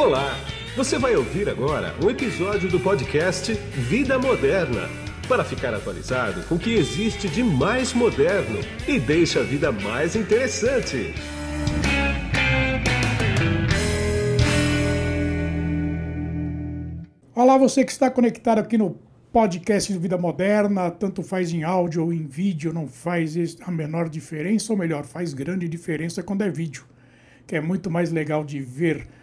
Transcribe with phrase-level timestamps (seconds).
[0.00, 0.34] Olá!
[0.78, 4.88] Você vai ouvir agora um episódio do podcast Vida Moderna
[5.28, 10.16] para ficar atualizado com o que existe de mais moderno e deixa a vida mais
[10.16, 11.12] interessante.
[17.34, 18.98] Olá, você que está conectado aqui no
[19.30, 24.72] podcast Vida Moderna, tanto faz em áudio ou em vídeo, não faz a menor diferença,
[24.72, 26.86] ou melhor, faz grande diferença quando é vídeo,
[27.46, 29.19] que é muito mais legal de ver.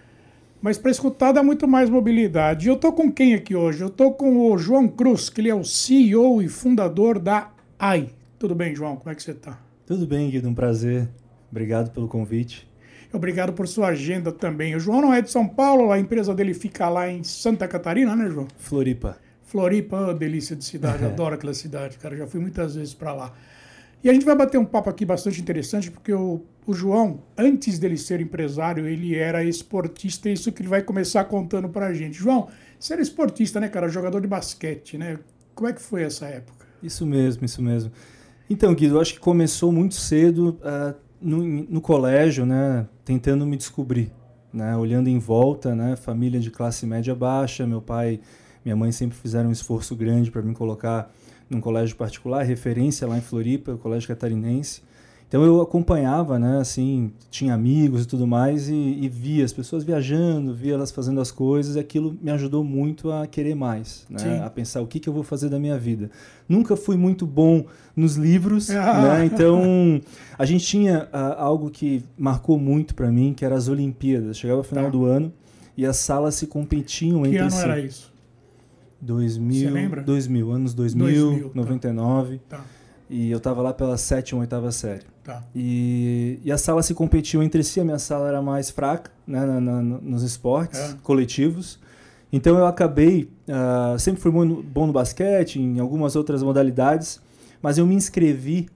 [0.62, 2.68] Mas para escutar dá muito mais mobilidade.
[2.68, 3.82] Eu estou com quem aqui hoje?
[3.82, 8.10] Eu estou com o João Cruz, que ele é o CEO e fundador da AI.
[8.40, 8.96] Tudo bem, João?
[8.96, 9.60] Como é que você está?
[9.86, 11.08] Tudo bem, Guido, um prazer.
[11.52, 12.68] Obrigado pelo convite.
[13.14, 14.76] Obrigado por sua agenda também.
[14.76, 18.16] O João não é de São Paulo, a empresa dele fica lá em Santa Catarina,
[18.16, 18.48] né, João?
[18.58, 19.18] Floripa.
[19.44, 21.08] Floripa, oh, delícia de cidade, é.
[21.08, 22.18] adoro aquela cidade, cara.
[22.18, 23.34] Já fui muitas vezes para lá.
[24.04, 27.80] E a gente vai bater um papo aqui bastante interessante, porque o, o João, antes
[27.80, 32.18] dele ser empresário, ele era esportista, isso que ele vai começar contando para a gente.
[32.18, 32.48] João,
[32.80, 33.90] você era esportista, né, cara?
[33.90, 35.20] Jogador de basquete, né?
[35.56, 36.66] Como é que foi essa época?
[36.82, 37.92] Isso mesmo, isso mesmo.
[38.50, 42.88] Então, Guido, eu acho que começou muito cedo uh, no, no colégio, né?
[43.04, 44.12] Tentando me descobrir,
[44.54, 44.78] né?
[44.78, 45.96] Olhando em volta, né?
[45.96, 48.22] Família de classe média baixa, meu pai
[48.68, 51.10] minha mãe sempre fizeram um esforço grande para me colocar
[51.50, 54.82] num colégio particular, referência lá em Floripa, o colégio catarinense.
[55.28, 59.84] Então eu acompanhava, né, assim, tinha amigos e tudo mais, e, e, via as pessoas
[59.84, 64.42] viajando, via elas fazendo as coisas, e aquilo me ajudou muito a querer mais, né,
[64.42, 66.10] a pensar o que, que eu vou fazer da minha vida.
[66.48, 69.02] Nunca fui muito bom nos livros, ah.
[69.20, 70.02] né, então
[70.40, 74.38] a gente tinha uh, algo que marcou muito para mim, que era as Olimpíadas.
[74.38, 74.92] Chegava o final tá.
[74.92, 75.34] do ano
[75.76, 77.58] e as salas se competiam que entre si.
[77.58, 78.17] Que ano era isso?
[79.02, 80.04] 2000, Você lembra?
[80.04, 82.42] 2000, anos 2000, 2000 99.
[82.50, 82.64] Tá.
[83.10, 85.06] E eu tava lá pela sétima, oitava série.
[85.24, 85.44] Tá.
[85.56, 89.46] E, e a sala se competiu entre si, a minha sala era mais fraca, né,
[89.46, 90.96] na, na, nos esportes é.
[91.04, 91.80] coletivos.
[92.32, 97.22] Então eu acabei, uh, sempre fui bom no, bom no basquete, em algumas outras modalidades,
[97.62, 98.68] mas eu me inscrevi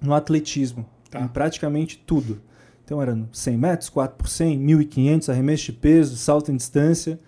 [0.00, 1.20] no atletismo, tá.
[1.20, 2.40] em praticamente tudo.
[2.84, 7.18] Então era 100 metros, 4 por 100, 1.500, arremesso de peso, salto em distância.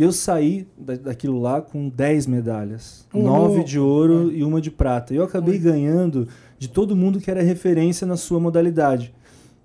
[0.00, 3.06] E eu saí da, daquilo lá com 10 medalhas.
[3.12, 4.32] Oh, nove de ouro oh.
[4.32, 5.12] e uma de prata.
[5.12, 5.60] E eu acabei oh.
[5.60, 6.26] ganhando
[6.58, 9.12] de todo mundo que era referência na sua modalidade.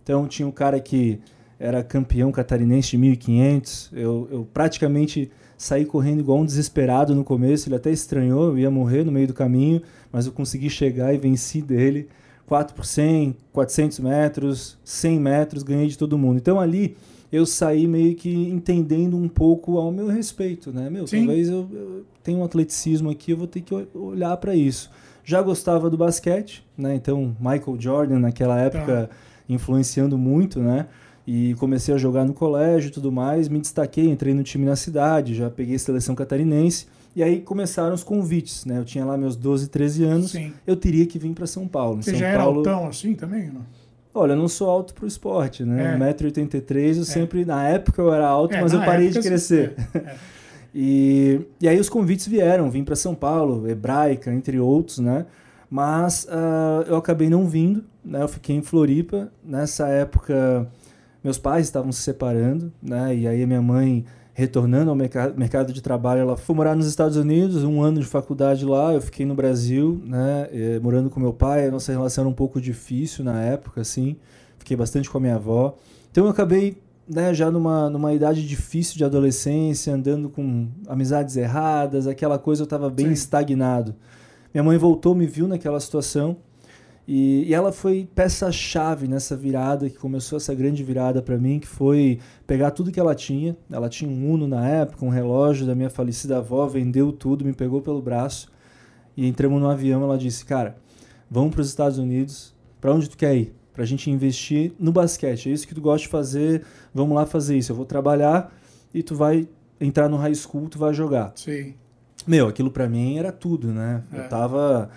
[0.04, 1.22] Então tinha um cara que
[1.58, 3.92] era campeão catarinense de 1500.
[3.94, 7.70] Eu, eu praticamente saí correndo igual um desesperado no começo.
[7.70, 9.82] Ele até estranhou, eu ia morrer no meio do caminho,
[10.12, 12.10] mas eu consegui chegar e venci dele.
[12.46, 16.36] 4 por 100, 400 metros, 100 metros, ganhei de todo mundo.
[16.36, 16.98] Então ali
[17.32, 20.90] eu saí meio que entendendo um pouco ao meu respeito, né?
[20.90, 21.26] Meu, Sim.
[21.26, 24.90] talvez eu, eu tenha um atleticismo aqui, eu vou ter que olhar para isso.
[25.24, 26.96] Já gostava do basquete, né?
[26.96, 29.16] Então, Michael Jordan naquela época tá.
[29.50, 30.88] influenciando muito, né?
[31.28, 34.76] E comecei a jogar no colégio e tudo mais, me destaquei, entrei no time na
[34.76, 36.86] cidade, já peguei seleção catarinense.
[37.16, 38.78] E aí começaram os convites, né?
[38.78, 40.54] Eu tinha lá meus 12, 13 anos, Sim.
[40.68, 42.04] eu teria que vir para São Paulo.
[42.04, 42.62] Você São já Paulo...
[42.62, 43.66] era altão assim também, não?
[44.18, 45.94] Olha, eu não sou alto pro esporte, né?
[45.94, 46.14] É.
[46.14, 47.06] 1,83m, eu é.
[47.06, 49.76] sempre, na época eu era alto, é, mas eu parei de crescer.
[49.94, 50.16] É, é.
[50.74, 55.26] e, e aí os convites vieram, vim para São Paulo, Hebraica, entre outros, né?
[55.70, 58.22] Mas uh, eu acabei não vindo, né?
[58.22, 59.30] Eu fiquei em Floripa.
[59.44, 60.66] Nessa época,
[61.22, 63.14] meus pais estavam se separando, né?
[63.14, 67.64] E aí minha mãe retornando ao mercado de trabalho, ela foi morar nos Estados Unidos,
[67.64, 71.70] um ano de faculdade lá, eu fiquei no Brasil, né, eh, morando com meu pai,
[71.70, 74.18] a nossa relação era um pouco difícil na época, assim,
[74.60, 75.78] fiquei bastante com a minha avó.
[76.12, 82.06] Então eu acabei, né, já numa, numa idade difícil de adolescência, andando com amizades erradas,
[82.06, 83.14] aquela coisa eu estava bem Sim.
[83.14, 83.96] estagnado.
[84.54, 86.36] Minha mãe voltou, me viu naquela situação,
[87.08, 91.68] e, e, ela foi peça-chave nessa virada, que começou essa grande virada para mim, que
[91.68, 93.56] foi pegar tudo que ela tinha.
[93.72, 97.54] Ela tinha um Uno na época, um relógio da minha falecida avó, vendeu tudo, me
[97.54, 98.52] pegou pelo braço
[99.16, 100.02] e entramos no avião.
[100.02, 100.78] Ela disse: Cara,
[101.30, 103.54] vamos para os Estados Unidos, para onde tu quer ir?
[103.72, 105.50] Para a gente investir no basquete.
[105.50, 106.64] É isso que tu gosta de fazer,
[106.94, 107.72] vamos lá fazer isso.
[107.72, 108.52] Eu vou trabalhar
[108.94, 109.48] e tu vai
[109.80, 111.34] entrar no high school, tu vai jogar.
[111.36, 111.76] Sim.
[112.26, 114.04] Meu, aquilo para mim era tudo, né?
[114.12, 114.20] É.
[114.20, 114.90] Eu tava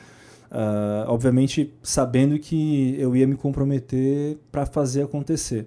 [0.51, 5.67] Uh, obviamente sabendo que eu ia me comprometer para fazer acontecer.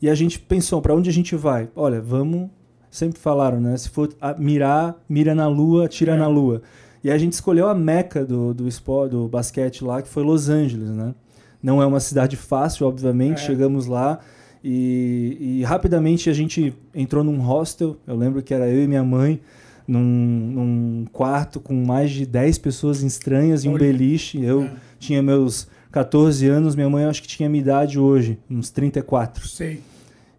[0.00, 1.68] E a gente pensou, para onde a gente vai?
[1.74, 2.48] Olha, vamos,
[2.90, 3.76] sempre falaram, né?
[3.76, 4.08] Se for
[4.38, 6.16] mirar, mira na lua, tira é.
[6.16, 6.62] na lua.
[7.02, 10.48] E a gente escolheu a meca do, do, esporte, do basquete lá, que foi Los
[10.48, 11.14] Angeles, né?
[11.60, 13.46] Não é uma cidade fácil, obviamente, é.
[13.46, 14.20] chegamos lá
[14.64, 19.02] e, e rapidamente a gente entrou num hostel, eu lembro que era eu e minha
[19.02, 19.40] mãe,
[19.92, 24.42] num, num quarto com mais de 10 pessoas estranhas e um beliche.
[24.42, 24.72] Eu é.
[24.98, 29.46] tinha meus 14 anos, minha mãe acho que tinha minha idade hoje, uns 34.
[29.46, 29.82] Sei.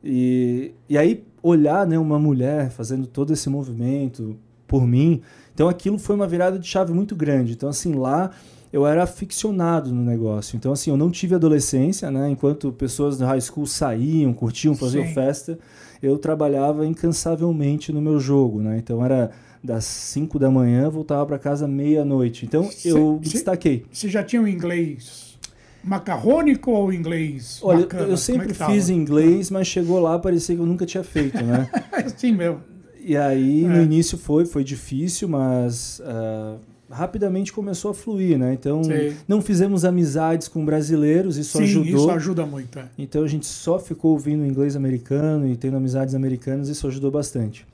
[0.04, 4.36] E, e aí olhar né, uma mulher fazendo todo esse movimento
[4.68, 5.22] por mim,
[5.54, 7.54] então aquilo foi uma virada de chave muito grande.
[7.54, 8.32] Então assim, lá
[8.74, 10.58] eu era aficionado no negócio.
[10.58, 12.28] Então assim, eu não tive adolescência, né?
[12.32, 15.14] Enquanto pessoas da high school saíam, curtiam, faziam Sim.
[15.14, 15.60] festa,
[16.02, 18.80] eu trabalhava incansavelmente no meu jogo, né?
[18.80, 19.30] Então era
[19.64, 22.46] das 5 da manhã, voltava para casa meia-noite.
[22.46, 23.86] Então cê, eu me destaquei.
[23.92, 25.38] Você já tinha o um inglês
[25.84, 27.60] macarrônico ou inglês?
[27.62, 28.08] Olha, bacana?
[28.08, 31.44] eu é sempre é fiz inglês, mas chegou lá parecia que eu nunca tinha feito,
[31.44, 31.70] né?
[32.18, 32.62] Sim mesmo.
[33.06, 33.68] E aí, é.
[33.68, 36.58] no início foi, foi difícil, mas uh,
[36.90, 38.54] rapidamente começou a fluir, né?
[38.54, 39.16] Então, Sim.
[39.28, 41.96] não fizemos amizades com brasileiros, isso Sim, ajudou.
[41.96, 42.80] isso ajuda muito.
[42.80, 42.86] É.
[42.98, 47.66] Então, a gente só ficou ouvindo inglês americano e tendo amizades americanas, isso ajudou bastante.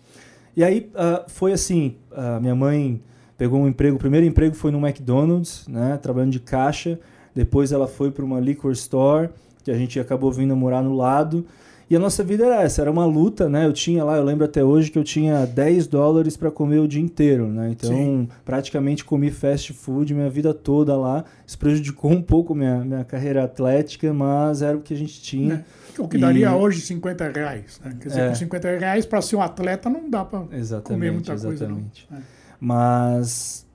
[0.55, 3.01] E aí, uh, foi assim, uh, minha mãe
[3.37, 5.97] pegou um emprego, o primeiro emprego foi no McDonald's, né?
[6.01, 6.99] Trabalhando de caixa.
[7.33, 9.29] Depois ela foi para uma liquor store,
[9.63, 11.45] que a gente acabou vindo morar no lado.
[11.89, 13.65] E a nossa vida era essa, era uma luta, né?
[13.65, 16.87] Eu tinha lá, eu lembro até hoje que eu tinha 10 dólares para comer o
[16.87, 17.71] dia inteiro, né?
[17.71, 18.29] Então, Sim.
[18.45, 21.25] praticamente comi fast food minha vida toda lá.
[21.47, 25.55] Isso prejudicou um pouco minha, minha carreira atlética, mas era o que a gente tinha.
[25.55, 25.65] Né?
[25.97, 26.53] O que daria e...
[26.53, 27.81] hoje 50 reais.
[27.83, 27.97] Né?
[27.99, 28.29] Quer dizer, é.
[28.29, 30.41] com 50 reais para ser um atleta não dá para
[30.83, 31.59] comer muita exatamente.
[31.59, 31.67] coisa.
[31.67, 32.17] Não.
[32.17, 32.21] É.
[32.61, 33.65] Mas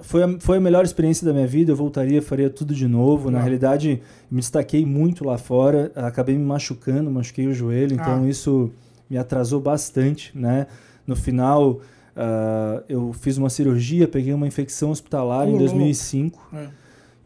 [0.00, 3.30] foi a, foi a melhor experiência da minha vida, eu voltaria, faria tudo de novo.
[3.30, 8.28] Na realidade, me destaquei muito lá fora, acabei me machucando, machuquei o joelho, então ah.
[8.28, 8.70] isso
[9.08, 10.66] me atrasou bastante, né?
[11.06, 16.68] No final, uh, eu fiz uma cirurgia, peguei uma infecção hospitalar em 2005, é.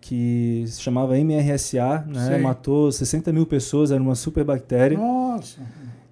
[0.01, 2.39] que se chamava MRSA, né?
[2.39, 4.99] Matou 60 mil pessoas, era uma super bactéria.
[4.99, 5.61] Nossa!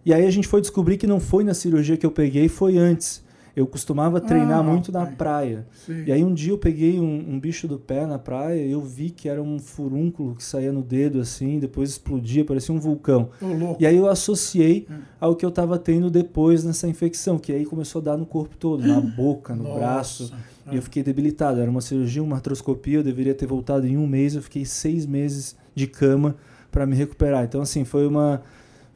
[0.05, 2.79] E aí a gente foi descobrir que não foi na cirurgia que eu peguei, foi
[2.79, 3.25] antes
[3.56, 5.67] eu costumava treinar ah, muito na praia.
[5.73, 6.05] Sim.
[6.06, 8.82] E aí um dia eu peguei um, um, bicho do pé na praia e eu
[8.82, 13.31] vi que era um furúnculo que saía no dedo assim, depois explodia, parecia um vulcão.
[13.41, 14.99] Oh, e aí eu associei hum.
[15.19, 18.55] ao que eu estava tendo depois nessa infecção, que aí começou a dar no corpo
[18.58, 19.79] todo, na boca, no Nossa.
[19.79, 20.35] braço.
[20.70, 20.82] E eu é.
[20.82, 21.58] fiquei debilitado.
[21.58, 25.06] Era uma cirurgia, uma artroscopia, eu deveria ter voltado em um mês, eu fiquei seis
[25.06, 26.37] meses de cama
[26.70, 27.44] para me recuperar.
[27.44, 28.43] Então, assim, foi uma,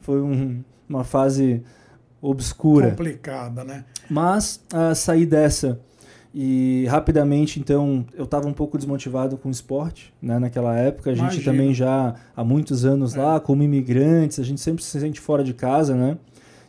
[0.01, 1.63] foi um, uma fase
[2.21, 2.91] obscura.
[2.91, 3.85] Complicada, né?
[4.09, 5.79] Mas uh, saí dessa
[6.33, 10.39] e rapidamente, então, eu estava um pouco desmotivado com o esporte, né?
[10.39, 11.43] Naquela época, a gente Imagina.
[11.43, 13.21] também já há muitos anos é.
[13.21, 16.17] lá, como imigrantes, a gente sempre se sente fora de casa, né?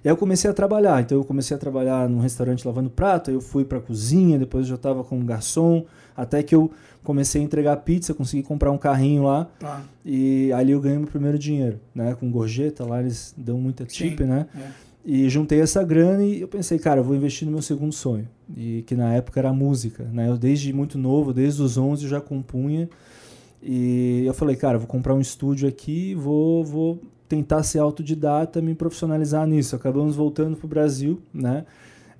[0.04, 1.00] E aí eu comecei a trabalhar.
[1.00, 4.36] Então eu comecei a trabalhar num restaurante lavando prato, aí eu fui para a cozinha,
[4.36, 5.84] depois eu já estava como garçom,
[6.16, 6.72] até que eu
[7.04, 9.46] comecei a entregar pizza, consegui comprar um carrinho lá.
[9.60, 9.82] Tá.
[10.04, 12.16] E ali eu ganhei meu primeiro dinheiro, né?
[12.16, 14.46] Com gorjeta, lá eles dão muita tip, Sim, né?
[14.56, 14.91] É.
[15.04, 18.28] E juntei essa grana e eu pensei, cara, eu vou investir no meu segundo sonho.
[18.56, 20.28] E que na época era a música, né?
[20.28, 22.88] Eu desde muito novo, desde os 11 já compunha.
[23.60, 28.74] E eu falei, cara, vou comprar um estúdio aqui, vou, vou tentar ser autodidata, me
[28.74, 29.74] profissionalizar nisso.
[29.74, 31.64] Acabamos voltando pro Brasil, né?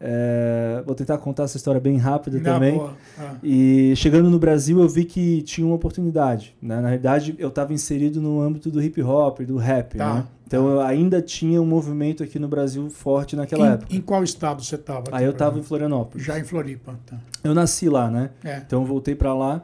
[0.05, 2.83] É, vou tentar contar essa história bem rápida Na também.
[3.17, 3.37] Ah.
[3.41, 6.57] E chegando no Brasil, eu vi que tinha uma oportunidade.
[6.61, 6.81] Né?
[6.81, 9.97] Na verdade, eu estava inserido no âmbito do hip hop, do rap.
[9.97, 10.15] Tá.
[10.15, 10.25] Né?
[10.45, 13.95] Então, eu ainda tinha um movimento aqui no Brasil forte naquela em, época.
[13.95, 15.05] Em qual estado você estava?
[15.13, 16.27] Aí eu estava em Florianópolis.
[16.27, 16.99] Já em Floripa.
[17.07, 17.17] Tá.
[17.45, 18.31] Eu nasci lá, né?
[18.43, 18.57] É.
[18.59, 19.63] Então, eu voltei para lá.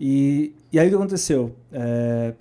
[0.00, 1.54] E, e aí o que aconteceu?
[1.70, 2.32] É,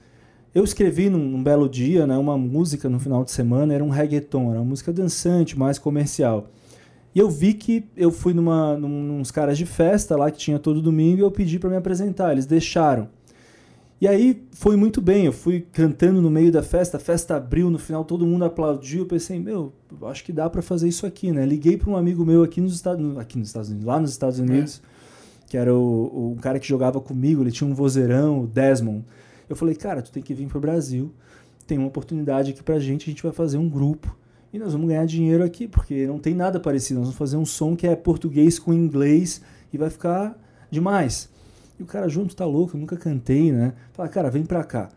[0.55, 3.89] eu escrevi num, num, belo dia né, uma música no final de semana, era um
[3.89, 6.47] reggaeton, era uma música dançante, mais comercial.
[7.15, 10.57] E eu vi que eu fui numa, num, uns caras de festa lá que tinha
[10.57, 12.31] todo domingo e eu pedi para me apresentar.
[12.31, 13.07] Eles deixaram.
[14.01, 15.25] E aí foi muito bem.
[15.25, 19.01] Eu fui cantando no meio da festa, a festa abriu, no final todo mundo aplaudiu.
[19.01, 19.71] Eu pensei, meu,
[20.03, 21.45] acho que dá para fazer isso aqui, né?
[21.45, 24.39] Liguei para um amigo meu aqui nos Estados, aqui nos Estados Unidos, lá nos Estados
[24.39, 24.43] é.
[24.43, 25.49] Unidos, é.
[25.49, 27.43] que era o, o cara que jogava comigo.
[27.43, 29.05] Ele tinha um vozeirão, o Desmond.
[29.47, 31.13] Eu falei, cara, tu tem que vir para o Brasil.
[31.67, 33.03] Tem uma oportunidade aqui pra gente.
[33.03, 34.13] A gente vai fazer um grupo
[34.53, 36.99] e nós vamos ganhar dinheiro aqui, porque não tem nada parecido.
[36.99, 39.41] Nós vamos fazer um som que é português com inglês
[39.73, 40.37] e vai ficar
[40.69, 41.27] demais.
[41.79, 43.73] E o cara junto tá louco, eu nunca cantei, né?
[43.93, 44.89] Fala, cara, vem pra cá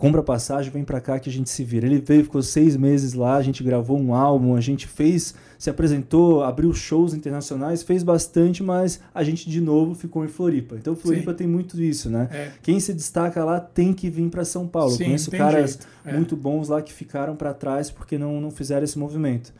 [0.00, 1.86] compra passagem, vem para cá que a gente se vira.
[1.86, 5.68] Ele veio, ficou seis meses lá, a gente gravou um álbum, a gente fez, se
[5.68, 10.74] apresentou, abriu shows internacionais, fez bastante, mas a gente de novo ficou em Floripa.
[10.74, 11.36] Então Floripa Sim.
[11.36, 12.30] tem muito isso, né?
[12.32, 12.50] É.
[12.62, 14.92] Quem se destaca lá tem que vir para São Paulo.
[14.92, 16.14] Sim, Conheço caras é.
[16.14, 19.52] muito bons lá que ficaram para trás porque não, não fizeram esse movimento.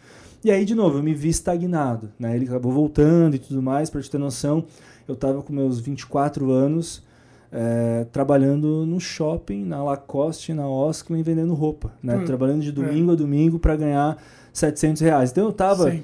[0.42, 2.35] E aí, de novo, eu me vi estagnado, né?
[2.35, 4.64] Ele acabou voltando e tudo mais, para te ter noção,
[5.06, 7.02] eu estava com meus 24 anos,
[7.52, 12.16] é, trabalhando no shopping, na Lacoste, na Osklin, vendendo roupa, né?
[12.16, 13.14] Hum, trabalhando de domingo é.
[13.14, 15.30] a domingo para ganhar 700 reais.
[15.30, 15.90] Então eu tava...
[15.90, 16.02] Sim.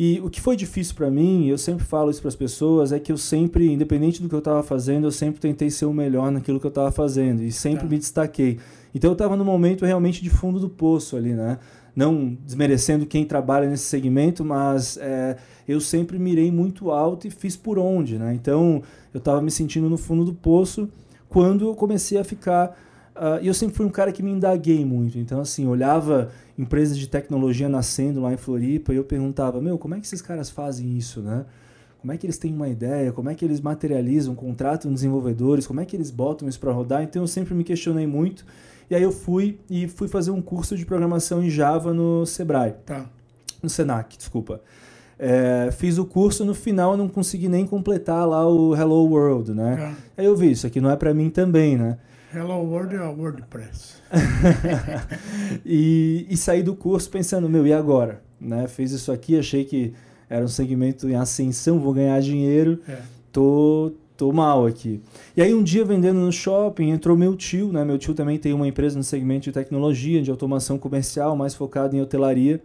[0.00, 3.00] E o que foi difícil para mim, eu sempre falo isso para as pessoas, é
[3.00, 6.30] que eu sempre, independente do que eu estava fazendo, eu sempre tentei ser o melhor
[6.30, 7.86] naquilo que eu estava fazendo e sempre tá.
[7.86, 8.60] me destaquei.
[8.94, 11.58] Então eu estava no momento realmente de fundo do poço ali, né?
[11.98, 15.36] Não desmerecendo quem trabalha nesse segmento, mas é,
[15.66, 18.32] eu sempre mirei muito alto e fiz por onde, né?
[18.32, 20.88] Então eu estava me sentindo no fundo do poço
[21.28, 22.78] quando eu comecei a ficar.
[23.16, 25.18] Uh, e eu sempre fui um cara que me indaguei muito.
[25.18, 29.96] Então, assim, olhava empresas de tecnologia nascendo lá em Floripa e eu perguntava: meu, como
[29.96, 31.46] é que esses caras fazem isso, né?
[32.00, 33.10] Como é que eles têm uma ideia?
[33.10, 35.66] Como é que eles materializam, contratam desenvolvedores?
[35.66, 37.02] Como é que eles botam isso para rodar?
[37.02, 38.46] Então eu sempre me questionei muito.
[38.90, 42.74] E aí eu fui e fui fazer um curso de programação em Java no Sebrae.
[42.86, 43.06] Tá.
[43.62, 44.60] No Senac, desculpa.
[45.18, 49.96] É, fiz o curso, no final não consegui nem completar lá o Hello World, né?
[50.16, 50.20] É.
[50.22, 51.98] Aí eu vi, isso aqui não é para mim também, né?
[52.32, 53.94] Hello World é o WordPress.
[55.66, 58.22] e, e saí do curso pensando, meu, e agora?
[58.40, 58.68] Né?
[58.68, 59.92] Fiz isso aqui, achei que
[60.30, 62.98] era um segmento em ascensão, vou ganhar dinheiro, é.
[63.32, 65.00] tô, tô mal aqui.
[65.36, 67.84] E aí um dia vendendo no shopping, entrou meu tio, né?
[67.84, 71.96] Meu tio também tem uma empresa no segmento de tecnologia, de automação comercial, mais focado
[71.96, 72.60] em hotelaria.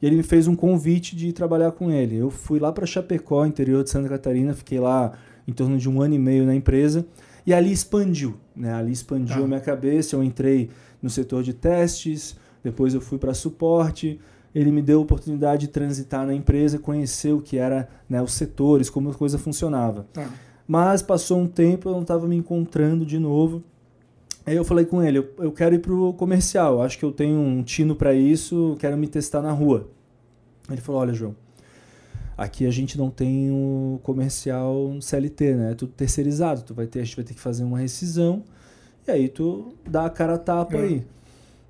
[0.00, 2.16] E ele me fez um convite de trabalhar com ele.
[2.16, 5.12] Eu fui lá para Chapecó, interior de Santa Catarina, fiquei lá
[5.46, 7.06] em torno de um ano e meio na empresa.
[7.46, 8.72] E ali expandiu, né?
[8.72, 9.44] Ali expandiu ah.
[9.44, 10.16] a minha cabeça.
[10.16, 10.70] Eu entrei
[11.02, 14.18] no setor de testes, depois eu fui para suporte.
[14.54, 18.32] Ele me deu a oportunidade de transitar na empresa, conhecer o que era né, os
[18.32, 20.06] setores, como a coisa funcionava.
[20.14, 20.26] Tá.
[20.66, 23.62] Mas passou um tempo, eu não estava me encontrando de novo.
[24.44, 27.38] Aí eu falei com ele, eu, eu quero ir pro comercial, acho que eu tenho
[27.38, 29.88] um tino para isso, quero me testar na rua.
[30.70, 31.34] Ele falou, olha João,
[32.36, 35.72] aqui a gente não tem o comercial CLT, né?
[35.72, 38.44] É tudo terceirizado, tu vai ter, a gente vai ter que fazer uma rescisão
[39.06, 40.82] e aí tu dá a cara a tapa é.
[40.82, 41.04] aí.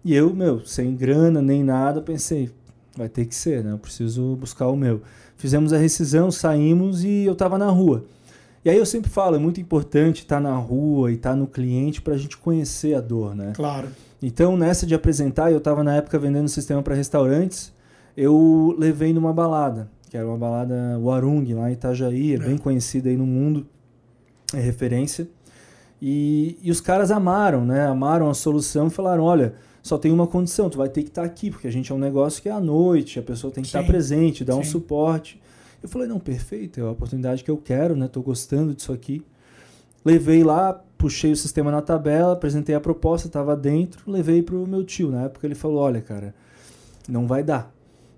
[0.05, 2.51] E eu, meu, sem grana nem nada, pensei,
[2.97, 3.73] vai ter que ser, né?
[3.73, 5.03] Eu preciso buscar o meu.
[5.37, 8.05] Fizemos a rescisão, saímos e eu tava na rua.
[8.67, 12.03] E aí eu sempre falo, é muito importante estar na rua e estar no cliente
[12.03, 13.53] para a gente conhecer a dor, né?
[13.55, 13.87] Claro.
[14.21, 17.73] Então, nessa de apresentar, eu estava na época vendendo sistema para restaurantes,
[18.17, 22.39] eu levei numa balada, que era uma balada Warung, lá em Itajaí, é, é.
[22.41, 23.69] bem conhecida aí no mundo,
[24.53, 25.29] é referência.
[26.03, 27.87] E, e os caras amaram, né?
[27.87, 31.23] Amaram a solução e falaram, olha, só tem uma condição, tu vai ter que estar
[31.23, 33.71] aqui, porque a gente é um negócio que é à noite, a pessoa tem que
[33.71, 33.79] Sim.
[33.79, 34.59] estar presente, dar Sim.
[34.59, 35.41] um suporte.
[35.83, 38.09] Eu falei, não, perfeito, é a oportunidade que eu quero, né?
[38.09, 39.25] Tô gostando disso aqui.
[40.05, 44.85] Levei lá, puxei o sistema na tabela, apresentei a proposta, estava dentro, levei pro meu
[44.85, 45.11] tio.
[45.11, 46.35] Na época ele falou, olha, cara,
[47.09, 47.73] não vai dar.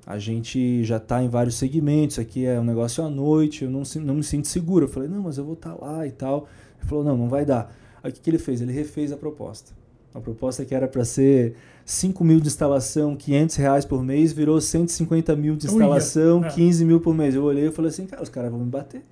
[0.06, 3.82] A gente já está em vários segmentos, aqui é um negócio à noite, eu não,
[4.02, 4.86] não me sinto seguro.
[4.86, 6.48] Eu falei, não, mas eu vou estar tá lá e tal.
[6.80, 7.74] Ele falou, não, não vai dar.
[8.02, 8.60] Aí o que, que ele fez?
[8.60, 9.72] Ele refez a proposta.
[10.14, 11.56] A proposta que era para ser
[11.88, 16.50] 5 mil de instalação, 500 reais por mês, virou 150 mil de instalação, Uia.
[16.50, 16.86] 15 é.
[16.86, 17.34] mil por mês.
[17.34, 19.02] Eu olhei e falei assim, cara, os caras vão me bater.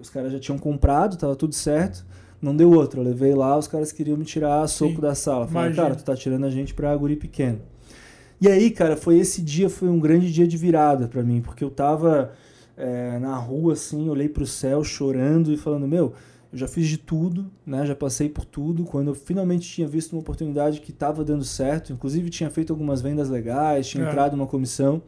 [0.00, 2.02] Os caras já tinham comprado, tava tudo certo.
[2.40, 3.02] Não deu outro.
[3.02, 5.00] Eu levei lá, os caras queriam me tirar a soco Sim.
[5.02, 5.46] da sala.
[5.46, 7.60] Falei, cara, tu tá tirando a gente pra guri pequeno.
[8.40, 11.62] E aí, cara, foi esse dia, foi um grande dia de virada para mim, porque
[11.62, 12.32] eu tava
[12.74, 16.14] é, na rua, assim, olhei pro céu chorando e falando, meu,
[16.56, 17.84] eu já fiz de tudo, né?
[17.84, 18.84] Já passei por tudo.
[18.84, 23.02] Quando eu finalmente tinha visto uma oportunidade que estava dando certo, inclusive tinha feito algumas
[23.02, 24.08] vendas legais, tinha é.
[24.08, 25.02] entrado numa comissão,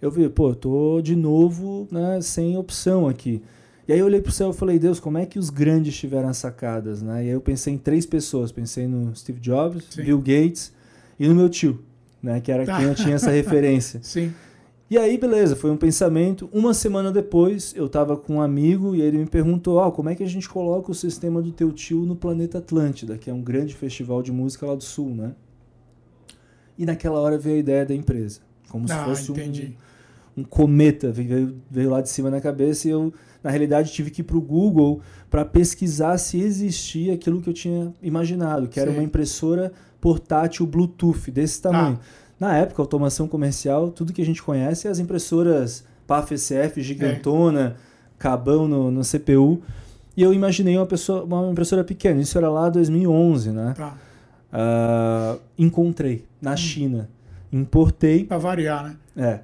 [0.00, 3.42] eu vi, pô, eu tô de novo, né, sem opção aqui.
[3.88, 6.28] E aí eu olhei pro céu e falei, Deus, como é que os grandes tiveram
[6.28, 7.24] as sacadas, né?
[7.24, 10.02] E aí eu pensei em três pessoas, pensei no Steve Jobs, Sim.
[10.02, 10.70] Bill Gates
[11.18, 11.82] e no meu tio,
[12.22, 14.00] né, que era quem eu tinha essa referência.
[14.04, 14.34] Sim.
[14.90, 16.48] E aí, beleza, foi um pensamento.
[16.50, 20.14] Uma semana depois, eu estava com um amigo e ele me perguntou: oh, como é
[20.14, 23.42] que a gente coloca o sistema do teu tio no Planeta Atlântida, que é um
[23.42, 25.34] grande festival de música lá do Sul, né?
[26.78, 28.40] E naquela hora veio a ideia da empresa.
[28.70, 32.90] Como ah, se fosse um, um, cometa, veio, veio lá de cima na cabeça e
[32.90, 37.50] eu, na realidade, tive que ir para o Google para pesquisar se existia aquilo que
[37.50, 38.96] eu tinha imaginado, que era Sim.
[38.96, 41.98] uma impressora portátil Bluetooth desse tamanho.
[42.00, 47.76] Ah na época, automação comercial, tudo que a gente conhece é as impressoras PAF-SF gigantona,
[47.76, 47.80] é.
[48.18, 49.60] cabão no, no CPU.
[50.16, 52.20] E eu imaginei uma, pessoa, uma impressora pequena.
[52.20, 53.74] Isso era lá 2011, né?
[53.76, 53.96] Tá.
[54.50, 56.56] Uh, encontrei na hum.
[56.56, 57.08] China.
[57.52, 58.24] Importei.
[58.24, 58.96] Para variar, né?
[59.16, 59.40] É.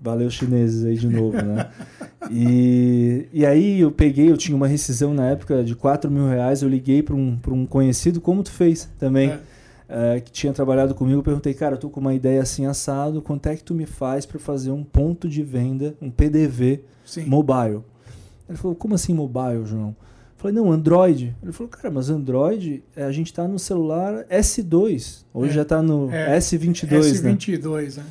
[0.00, 1.68] Valeu chineses aí de novo, né?
[2.30, 6.62] e, e aí eu peguei, eu tinha uma rescisão na época de 4 mil reais,
[6.62, 9.30] eu liguei para um, um conhecido, como tu fez também.
[9.30, 9.40] É
[9.90, 13.48] é, que tinha trabalhado comigo, perguntei, cara, eu tô com uma ideia assim assado, quanto
[13.48, 17.24] é que tu me faz para fazer um ponto de venda, um PDV Sim.
[17.24, 17.82] mobile?
[18.48, 19.88] Ele falou, como assim mobile, João?
[19.88, 21.34] Eu falei, não, Android.
[21.42, 25.24] Ele falou, cara, mas Android, é, a gente está no celular S2.
[25.34, 28.02] Hoje é, já está no é, S22, S22, né?
[28.02, 28.08] né?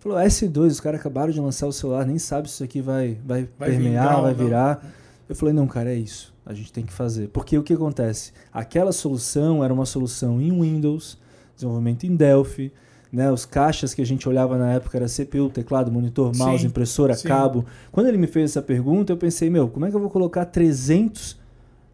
[0.00, 3.16] Falou, S2, os caras acabaram de lançar o celular, nem sabe se isso aqui vai,
[3.24, 4.86] vai, vai permear, vingar, vai virar.
[5.28, 6.35] Eu falei, não, cara, é isso.
[6.46, 7.28] A gente tem que fazer.
[7.28, 8.32] Porque o que acontece?
[8.52, 11.18] Aquela solução era uma solução em Windows,
[11.56, 12.72] desenvolvimento em Delphi,
[13.12, 13.30] né?
[13.32, 17.14] Os caixas que a gente olhava na época era CPU, teclado, monitor, mouse, sim, impressora,
[17.14, 17.26] sim.
[17.26, 17.64] cabo.
[17.90, 20.44] Quando ele me fez essa pergunta, eu pensei, meu, como é que eu vou colocar
[20.44, 21.36] 300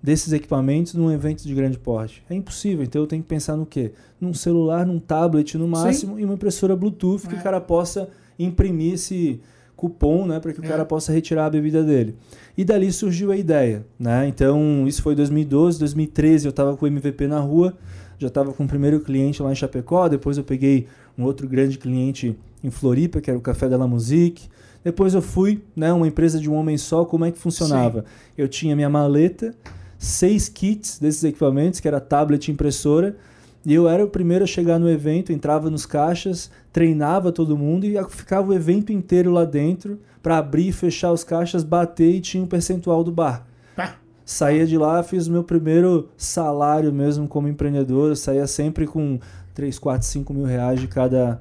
[0.03, 2.23] desses equipamentos num evento de grande porte?
[2.29, 3.93] É impossível, então eu tenho que pensar no quê?
[4.21, 6.23] Num celular, num tablet no máximo sim.
[6.23, 7.29] e uma impressora Bluetooth é.
[7.29, 9.41] que o cara possa imprimir esse
[9.77, 10.69] cupom, né, para que o é.
[10.69, 12.15] cara possa retirar a bebida dele.
[12.57, 14.29] E dali surgiu a ideia, né?
[14.29, 17.77] Então, isso foi 2012, 2013 eu estava com o MVP na rua,
[18.19, 20.87] já estava com o primeiro cliente lá em Chapecó, depois eu peguei
[21.19, 24.49] um outro grande cliente em Floripa, que era o Café da La Musique.
[24.85, 28.01] Depois eu fui, né, uma empresa de um homem só, como é que funcionava?
[28.01, 28.07] Sim.
[28.39, 29.55] Eu tinha minha maleta,
[29.99, 33.17] seis kits desses equipamentos, que era tablet e impressora,
[33.65, 37.85] e eu era o primeiro a chegar no evento, entrava nos caixas, treinava todo mundo
[37.85, 42.21] e ficava o evento inteiro lá dentro para abrir e fechar os caixas, bater e
[42.21, 43.47] tinha um percentual do bar.
[43.77, 43.97] Tá.
[44.25, 49.21] Saía de lá, fiz o meu primeiro salário mesmo como empreendedor, saía sempre com
[49.55, 51.41] 3, 4, 5 mil reais de cada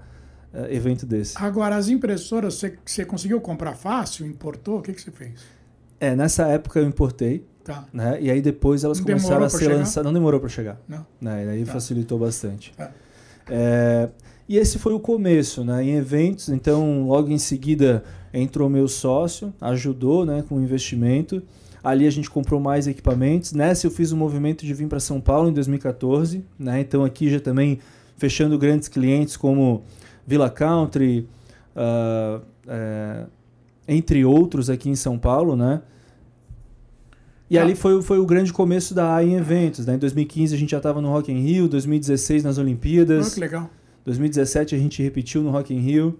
[0.54, 1.36] uh, evento desse.
[1.38, 4.28] Agora, as impressoras, você, você conseguiu comprar fácil?
[4.28, 4.80] Importou?
[4.80, 5.42] O que, que você fez?
[6.00, 7.46] É, nessa época eu importei.
[7.64, 7.86] Tá.
[7.94, 8.18] Né?
[8.22, 10.06] E aí depois elas não começaram a ser lançadas.
[10.06, 10.80] Não demorou para chegar.
[10.88, 11.06] Não.
[11.20, 11.46] Né?
[11.46, 11.74] E aí tá.
[11.74, 12.74] facilitou bastante.
[12.76, 12.92] Tá.
[13.50, 14.10] É,
[14.48, 15.84] e esse foi o começo, né?
[15.84, 18.04] Em eventos, então logo em seguida
[18.34, 21.42] entrou meu sócio, ajudou, né, com o investimento.
[21.84, 23.54] Ali a gente comprou mais equipamentos.
[23.54, 26.80] Nessa eu fiz o um movimento de vir para São Paulo em 2014, né?
[26.82, 27.80] Então aqui já também
[28.18, 29.84] fechando grandes clientes como
[30.28, 31.28] Villa Country,
[31.76, 33.26] uh, é,
[33.88, 35.82] entre outros aqui em São Paulo, né?
[37.52, 37.64] E ah.
[37.64, 39.86] ali foi, foi o grande começo da A em eventos.
[39.86, 39.96] Né?
[39.96, 43.28] Em 2015 a gente já estava no Rock in Rio, 2016 nas Olimpíadas.
[43.28, 43.70] Oh, que legal.
[44.06, 46.18] 2017 a gente repetiu no Rock in Rio.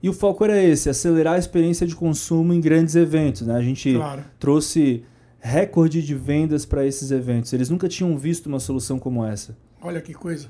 [0.00, 3.42] E o foco era esse, acelerar a experiência de consumo em grandes eventos.
[3.42, 3.56] Né?
[3.56, 4.22] A gente claro.
[4.38, 5.04] trouxe
[5.40, 7.52] recorde de vendas para esses eventos.
[7.52, 9.58] Eles nunca tinham visto uma solução como essa.
[9.80, 10.46] Olha que coisa.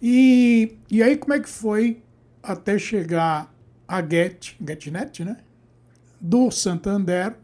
[0.00, 1.98] E, e aí como é que foi
[2.42, 3.54] até chegar
[3.86, 5.36] a Get, GetNet, né?
[6.18, 7.36] Do Santander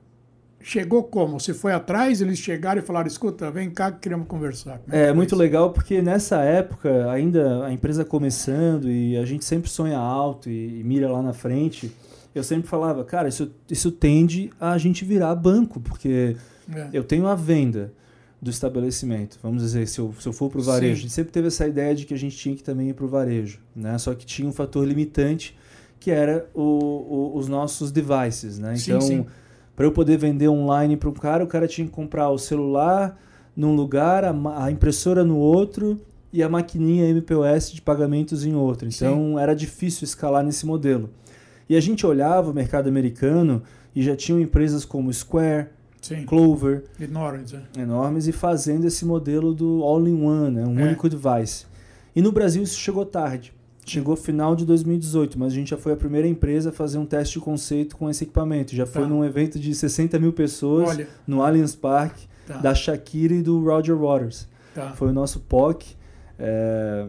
[0.61, 1.40] chegou como?
[1.40, 4.81] Você foi atrás, eles chegaram e falaram: escuta, vem cá que queremos conversar.
[4.90, 9.70] É, é muito legal porque nessa época, ainda a empresa começando e a gente sempre
[9.70, 11.90] sonha alto e, e mira lá na frente.
[12.33, 16.37] Eu sempre falava, cara, isso, isso tende a gente virar banco, porque
[16.73, 16.88] é.
[16.92, 17.92] eu tenho a venda
[18.40, 19.37] do estabelecimento.
[19.42, 20.99] Vamos dizer, se eu, se eu for para o varejo, Sim.
[20.99, 23.05] a gente sempre teve essa ideia de que a gente tinha que também ir para
[23.05, 23.59] o varejo.
[23.75, 23.99] Né?
[23.99, 25.59] Só que tinha um fator limitante
[25.99, 28.61] que era o, o, os nossos devices.
[28.61, 28.77] Né?
[28.79, 29.27] Então, sim, sim
[29.74, 33.18] para eu poder vender online para um cara, o cara tinha que comprar o celular
[33.56, 36.00] num lugar, a, a impressora no outro
[36.33, 38.88] e a maquininha MPOS de pagamentos em outro.
[38.88, 39.38] Então Sim.
[39.38, 41.11] era difícil escalar nesse modelo.
[41.68, 43.62] E a gente olhava o mercado americano
[43.94, 45.66] e já tinham empresas como Square,
[46.00, 46.24] Sim.
[46.24, 47.80] Clover, enormes, é.
[47.80, 50.64] enormes e fazendo esse modelo do all-in-one, né?
[50.64, 50.85] um é.
[50.85, 51.66] único device.
[52.14, 53.52] E no Brasil isso chegou tarde.
[53.84, 57.06] Chegou final de 2018, mas a gente já foi a primeira empresa a fazer um
[57.06, 58.76] teste de conceito com esse equipamento.
[58.76, 59.08] Já foi tá.
[59.08, 61.08] num evento de 60 mil pessoas Olha.
[61.26, 62.58] no Allianz Parque, tá.
[62.58, 64.46] da Shakira e do Roger Waters.
[64.74, 64.92] Tá.
[64.92, 65.96] Foi o nosso POC.
[66.38, 67.06] É,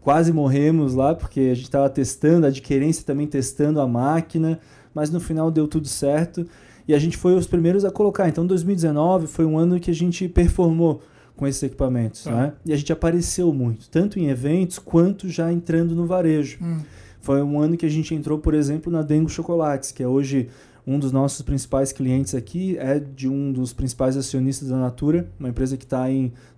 [0.00, 4.58] quase morremos lá, porque a gente estava testando, a adquirência também testando a máquina,
[4.94, 6.46] mas no final deu tudo certo.
[6.88, 8.28] E a gente foi os primeiros a colocar.
[8.28, 11.02] Então 2019 foi um ano que a gente performou
[11.36, 12.24] com esses equipamentos.
[12.24, 12.30] Tá.
[12.30, 12.52] Né?
[12.64, 16.58] E a gente apareceu muito, tanto em eventos quanto já entrando no varejo.
[16.62, 16.80] Hum.
[17.20, 20.48] Foi um ano que a gente entrou, por exemplo, na Dengo Chocolates, que é hoje
[20.86, 25.48] um dos nossos principais clientes aqui, é de um dos principais acionistas da Natura, uma
[25.48, 26.04] empresa que está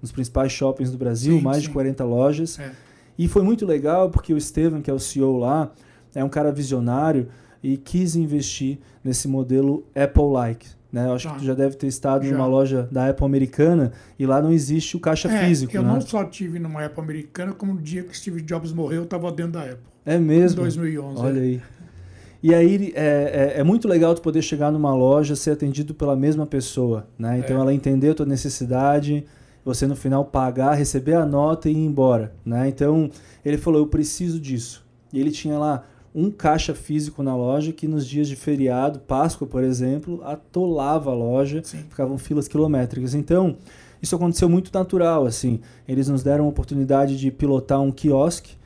[0.02, 1.62] nos principais shoppings do Brasil, sim, mais sim.
[1.64, 2.58] de 40 lojas.
[2.58, 2.70] É.
[3.18, 5.72] E foi muito legal porque o Estevam, que é o CEO lá,
[6.14, 7.28] é um cara visionário
[7.62, 10.68] e quis investir nesse modelo Apple-like.
[10.90, 11.06] Né?
[11.06, 12.32] Eu acho que tu já deve ter estado já.
[12.32, 15.76] numa loja da Apple americana e lá não existe o caixa é, físico.
[15.76, 15.88] Eu né?
[15.88, 19.30] não só tive numa Apple americana, como no dia que Steve Jobs morreu, eu estava
[19.30, 19.84] dentro da Apple.
[20.04, 20.60] É mesmo?
[20.60, 21.20] Em 2011.
[21.20, 21.42] Olha é.
[21.42, 21.62] aí.
[22.42, 26.16] E aí é, é, é, muito legal tu poder chegar numa loja ser atendido pela
[26.16, 27.06] mesma pessoa.
[27.18, 27.40] Né?
[27.40, 27.60] Então é.
[27.60, 29.26] ela entender a tua necessidade,
[29.64, 32.32] você no final pagar, receber a nota e ir embora.
[32.46, 32.68] Né?
[32.68, 33.10] Então
[33.44, 34.86] ele falou: Eu preciso disso.
[35.12, 35.84] E ele tinha lá
[36.18, 41.14] um caixa físico na loja que nos dias de feriado, Páscoa, por exemplo, atolava a
[41.14, 41.84] loja, Sim.
[41.88, 43.14] ficavam filas quilométricas.
[43.14, 43.56] Então,
[44.02, 45.60] isso aconteceu muito natural, assim.
[45.86, 48.56] Eles nos deram a oportunidade de pilotar um quiosque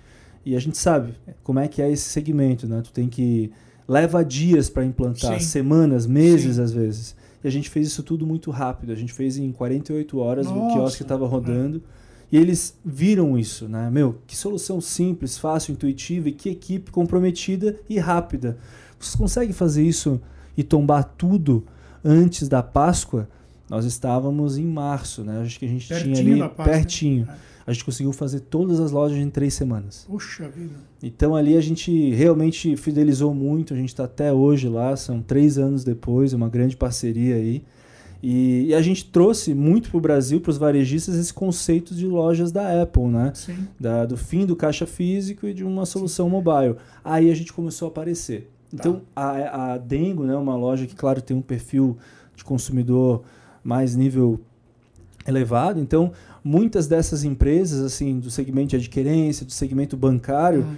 [0.47, 1.12] e a gente sabe
[1.45, 2.81] como é que é esse segmento, né?
[2.83, 3.53] Tu tem que
[3.87, 5.47] leva dias para implantar, Sim.
[5.47, 6.62] semanas, meses Sim.
[6.62, 7.15] às vezes.
[7.45, 8.93] E a gente fez isso tudo muito rápido.
[8.93, 10.59] A gente fez em 48 horas, Nossa.
[10.59, 11.79] o quiosque estava rodando.
[11.79, 12.02] É
[12.33, 13.90] e eles viram isso, né?
[13.90, 18.59] Meu, que solução simples, fácil, intuitiva e que equipe comprometida e rápida.
[18.99, 20.21] Vocês conseguem fazer isso
[20.57, 21.64] e tombar tudo
[22.03, 23.29] antes da Páscoa?
[23.73, 25.40] nós estávamos em março, né?
[25.40, 27.25] Acho que a gente pertinho tinha ali pertinho.
[27.25, 27.38] Né?
[27.66, 30.05] A gente conseguiu fazer todas as lojas em três semanas.
[30.07, 30.75] Puxa vida.
[31.03, 35.57] Então ali a gente realmente fidelizou muito, a gente está até hoje lá, são três
[35.57, 37.64] anos depois, uma grande parceria aí.
[38.23, 42.07] E, e a gente trouxe muito para o Brasil, para os varejistas, esse conceito de
[42.07, 43.33] lojas da Apple, né?
[43.35, 43.67] Sim.
[43.81, 46.33] Da, do fim do caixa físico e de uma solução Sim.
[46.33, 46.77] mobile.
[47.05, 48.49] Aí a gente começou a aparecer.
[48.73, 49.23] Então tá.
[49.23, 51.99] a, a Dengo, né, uma loja que, claro, tem um perfil
[52.37, 53.23] de consumidor
[53.63, 54.41] mais nível
[55.27, 55.81] elevado.
[55.81, 60.77] Então, muitas dessas empresas, assim, do segmento de adquirência, do segmento bancário, uhum.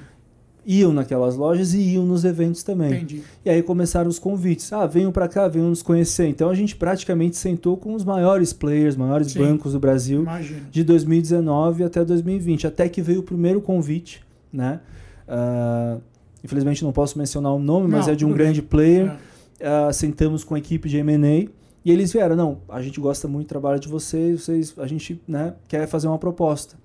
[0.67, 2.93] Iam naquelas lojas e iam nos eventos também.
[2.93, 3.23] Entendi.
[3.45, 4.73] E aí começaram os convites.
[4.73, 6.27] Ah, venham para cá, venham nos conhecer.
[6.27, 9.41] Então, a gente praticamente sentou com os maiores players, maiores Sim.
[9.41, 10.25] bancos do Brasil,
[10.71, 14.23] de 2019 até 2020, até que veio o primeiro convite,
[14.53, 14.81] né?
[15.29, 16.01] Uh,
[16.43, 18.69] infelizmente não posso mencionar o nome, mas não, é de um grande bem.
[18.69, 19.17] player.
[19.59, 19.89] É.
[19.89, 21.49] Uh, sentamos com a equipe de M&A
[21.85, 25.21] e eles vieram, não, a gente gosta muito do trabalho de vocês, vocês a gente
[25.29, 26.77] né, quer fazer uma proposta.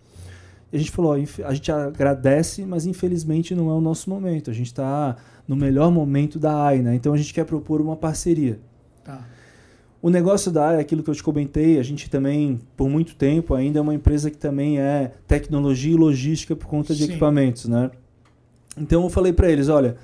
[0.72, 4.52] E a gente falou, a gente agradece, mas infelizmente não é o nosso momento.
[4.52, 5.16] A gente está
[5.48, 6.96] no melhor momento da AI, né?
[6.96, 8.60] Então a gente quer propor uma parceria.
[9.04, 9.26] Tá.
[10.02, 13.16] O negócio da AI é aquilo que eu te comentei, a gente também, por muito
[13.16, 17.12] tempo, ainda é uma empresa que também é tecnologia e logística por conta de Sim.
[17.12, 17.92] equipamentos, né?
[18.78, 19.98] Então eu falei para eles, olha,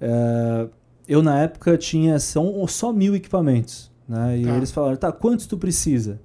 [0.00, 0.68] é,
[1.08, 3.90] eu na época tinha só, só mil equipamentos.
[4.08, 4.38] Né?
[4.38, 4.56] E tá.
[4.56, 6.20] eles falaram, tá, quantos tu precisa?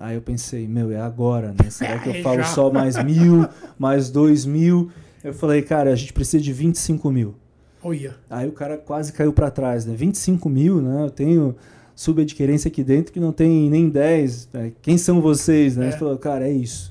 [0.00, 1.68] Aí eu pensei, meu, é agora, né?
[1.68, 3.46] Será que eu falo só mais mil,
[3.78, 4.90] mais dois mil?
[5.22, 7.34] Eu falei, cara, a gente precisa de 25 mil.
[7.82, 8.16] Olha.
[8.30, 9.94] Aí o cara quase caiu para trás, né?
[9.94, 11.04] 25 mil, né?
[11.04, 11.54] Eu tenho
[11.94, 14.48] subadquirência aqui dentro que não tem nem 10.
[14.54, 14.72] Né?
[14.80, 15.84] Quem são vocês, né?
[15.84, 15.88] É.
[15.90, 16.90] Ele falou, cara, é isso.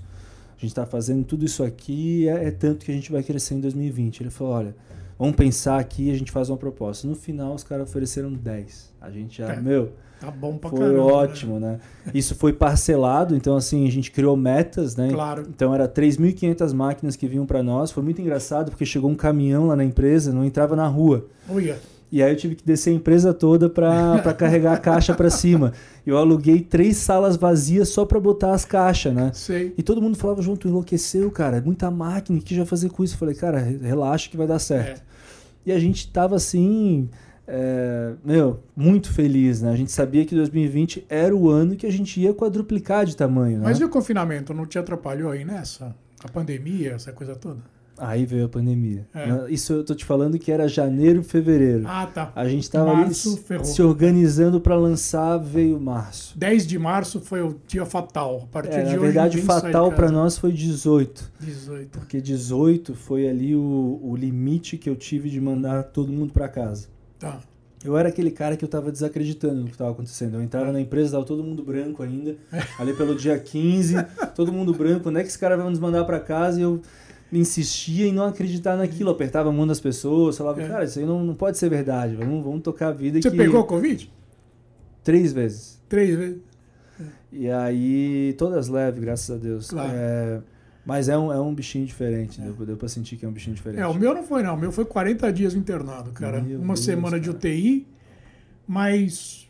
[0.55, 3.55] A gente está fazendo tudo isso aqui é, é tanto que a gente vai crescer
[3.55, 4.21] em 2020.
[4.21, 4.75] Ele falou, olha,
[5.17, 7.07] vamos pensar aqui, a gente faz uma proposta.
[7.07, 8.93] No final, os caras ofereceram 10.
[9.01, 11.11] A gente já, é, meu, tá bom pra foi caramba, né?
[11.11, 11.71] ótimo, né?
[12.05, 12.11] né?
[12.13, 15.09] Isso foi parcelado, então assim, a gente criou metas, né?
[15.11, 15.45] Claro.
[15.49, 17.91] Então era 3.500 máquinas que vinham para nós.
[17.91, 21.25] Foi muito engraçado porque chegou um caminhão lá na empresa, não entrava na rua.
[21.49, 21.77] Uia.
[22.11, 25.73] E aí eu tive que descer a empresa toda para carregar a caixa para cima.
[26.05, 29.31] Eu aluguei três salas vazias só para botar as caixas, né?
[29.33, 29.73] Sei.
[29.77, 33.03] E todo mundo falava junto, enlouqueceu, cara, é muita máquina, o que já fazer com
[33.03, 33.13] isso?
[33.13, 35.01] Eu falei, cara, relaxa que vai dar certo.
[35.01, 35.09] É.
[35.67, 37.09] E a gente tava assim,
[37.51, 39.71] é, meu, muito feliz, né?
[39.71, 43.57] A gente sabia que 2020 era o ano que a gente ia quadruplicar de tamanho,
[43.57, 43.63] né?
[43.63, 45.95] Mas e o confinamento não te atrapalhou aí nessa?
[46.23, 47.61] A pandemia, essa coisa toda?
[47.97, 49.05] Aí veio a pandemia.
[49.13, 49.51] É.
[49.51, 51.83] Isso eu tô te falando que era janeiro, fevereiro.
[51.85, 52.31] Ah, tá.
[52.33, 56.37] A gente tava março, ali se organizando para lançar, veio março.
[56.37, 58.43] 10 de março foi o dia fatal.
[58.43, 61.31] A partir é, de na hoje, verdade, fatal para nós foi 18.
[61.41, 61.99] 18.
[61.99, 66.47] Porque 18 foi ali o, o limite que eu tive de mandar todo mundo para
[66.47, 66.87] casa.
[67.19, 67.39] Tá.
[67.83, 70.35] Eu era aquele cara que eu tava desacreditando no que estava acontecendo.
[70.35, 72.35] Eu entrava na empresa, tava todo mundo branco ainda.
[72.77, 73.95] Ali pelo dia 15,
[74.35, 75.03] todo mundo branco.
[75.03, 76.59] Quando é que esse cara vai nos mandar para casa?
[76.59, 76.81] E eu
[77.31, 79.09] insistia em não acreditar naquilo.
[79.09, 80.67] Apertava a mão das pessoas, falava, é.
[80.67, 82.15] cara, isso aí não, não pode ser verdade.
[82.15, 83.37] Vamos, vamos tocar a vida Você que...
[83.37, 84.11] pegou o Covid?
[85.03, 85.81] Três vezes.
[85.87, 86.49] Três vezes.
[87.31, 89.69] E aí, todas leves, graças a Deus.
[89.69, 89.91] Claro.
[89.93, 90.41] É,
[90.85, 92.45] mas é um, é um bichinho diferente, é.
[92.45, 93.81] deu, deu pra sentir que é um bichinho diferente.
[93.81, 96.41] É, o meu não foi não, o meu foi 40 dias internado, cara.
[96.41, 97.21] Meu Uma Deus, semana cara.
[97.21, 97.87] de UTI,
[98.67, 99.47] mas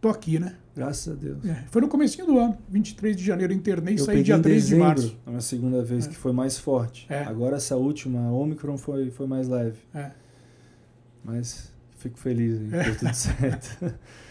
[0.00, 0.56] tô aqui, né?
[0.74, 1.44] Graças a Deus.
[1.44, 4.94] É, foi no comecinho do ano, 23 de janeiro, internei e saí dia 3 dezembro,
[4.94, 5.18] de março.
[5.26, 6.08] É a segunda vez é.
[6.08, 7.06] que foi mais forte.
[7.08, 7.24] É.
[7.24, 9.78] Agora essa última, a Omicron, foi, foi mais leve.
[9.94, 10.10] É.
[11.22, 12.68] Mas fico feliz, hein?
[12.68, 13.94] deu tudo certo.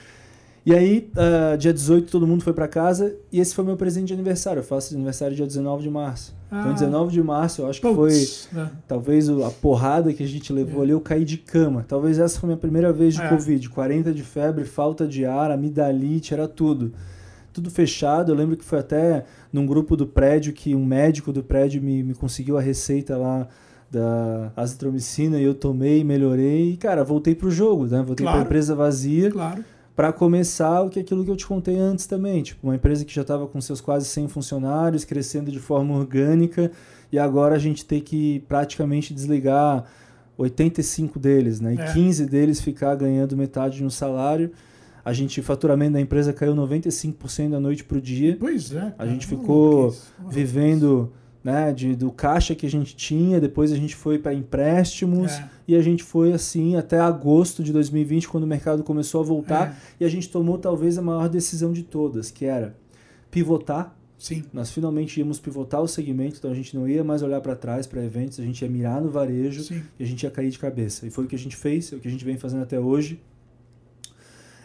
[0.65, 4.07] E aí, uh, dia 18, todo mundo foi para casa e esse foi meu presente
[4.07, 4.59] de aniversário.
[4.59, 6.35] Eu faço aniversário dia 19 de março.
[6.47, 6.61] Então, ah.
[6.63, 8.13] Então, 19 de março, eu acho que foi
[8.55, 8.69] é.
[8.87, 10.83] talvez a porrada que a gente levou é.
[10.83, 11.85] ali, eu caí de cama.
[11.87, 13.29] Talvez essa foi a minha primeira vez de é.
[13.29, 13.69] Covid.
[13.69, 16.91] 40 de febre, falta de ar, amidalite, era tudo.
[17.53, 18.31] Tudo fechado.
[18.31, 22.03] Eu lembro que foi até num grupo do prédio que um médico do prédio me,
[22.03, 23.47] me conseguiu a receita lá
[23.89, 28.03] da azitromicina e eu tomei, melhorei e, cara, voltei pro jogo, né?
[28.03, 28.39] Voltei claro.
[28.39, 29.31] pra empresa vazia.
[29.31, 29.63] Claro
[29.95, 33.13] para começar o que aquilo que eu te contei antes também, tipo, uma empresa que
[33.13, 36.71] já estava com seus quase 100 funcionários, crescendo de forma orgânica,
[37.11, 39.85] e agora a gente tem que praticamente desligar
[40.37, 41.75] 85 deles, né?
[41.75, 41.93] E é.
[41.93, 44.51] 15 deles ficar ganhando metade de um salário.
[45.03, 48.37] A gente, faturamento da empresa caiu 95% da noite para o dia.
[48.39, 48.93] Pois é.
[48.97, 49.93] A gente ficou
[50.29, 51.11] vivendo
[51.49, 55.49] né, de, do caixa que a gente tinha, depois a gente foi para empréstimos é.
[55.67, 59.69] e a gente foi assim até agosto de 2020, quando o mercado começou a voltar,
[59.69, 60.03] é.
[60.03, 62.75] e a gente tomou talvez a maior decisão de todas, que era
[63.31, 63.95] pivotar.
[64.17, 64.43] Sim.
[64.53, 67.87] Nós finalmente íamos pivotar o segmento, então a gente não ia mais olhar para trás
[67.87, 69.81] para eventos, a gente ia mirar no varejo Sim.
[69.97, 71.07] e a gente ia cair de cabeça.
[71.07, 72.79] E foi o que a gente fez, é o que a gente vem fazendo até
[72.79, 73.19] hoje.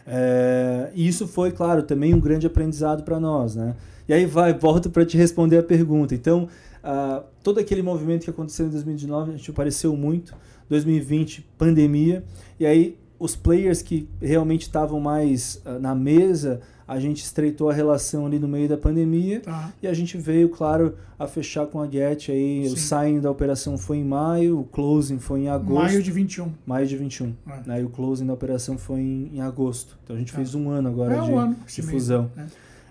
[0.05, 3.75] É, e isso foi, claro, também um grande aprendizado para nós, né?
[4.07, 6.13] E aí vai, volto para te responder a pergunta.
[6.13, 6.47] Então,
[6.85, 10.33] uh, todo aquele movimento que aconteceu em 2019, a gente apareceu muito.
[10.69, 12.23] 2020, pandemia.
[12.59, 17.73] E aí, os players que realmente estavam mais uh, na mesa, a gente estreitou a
[17.73, 19.41] relação ali no meio da pandemia.
[19.41, 19.73] Tá.
[19.81, 22.67] E a gente veio, claro, a fechar com a Get aí.
[22.67, 22.73] Sim.
[22.73, 25.83] O sign da operação foi em maio, o closing foi em agosto.
[25.83, 26.51] Maio de 21.
[26.65, 27.33] Maio de 21.
[27.67, 27.81] É.
[27.81, 29.97] E o closing da operação foi em, em agosto.
[30.03, 30.35] Então a gente é.
[30.35, 32.29] fez um ano agora é de, um ano, de fusão.
[32.35, 32.47] Né?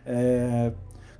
[0.07, 0.73] É,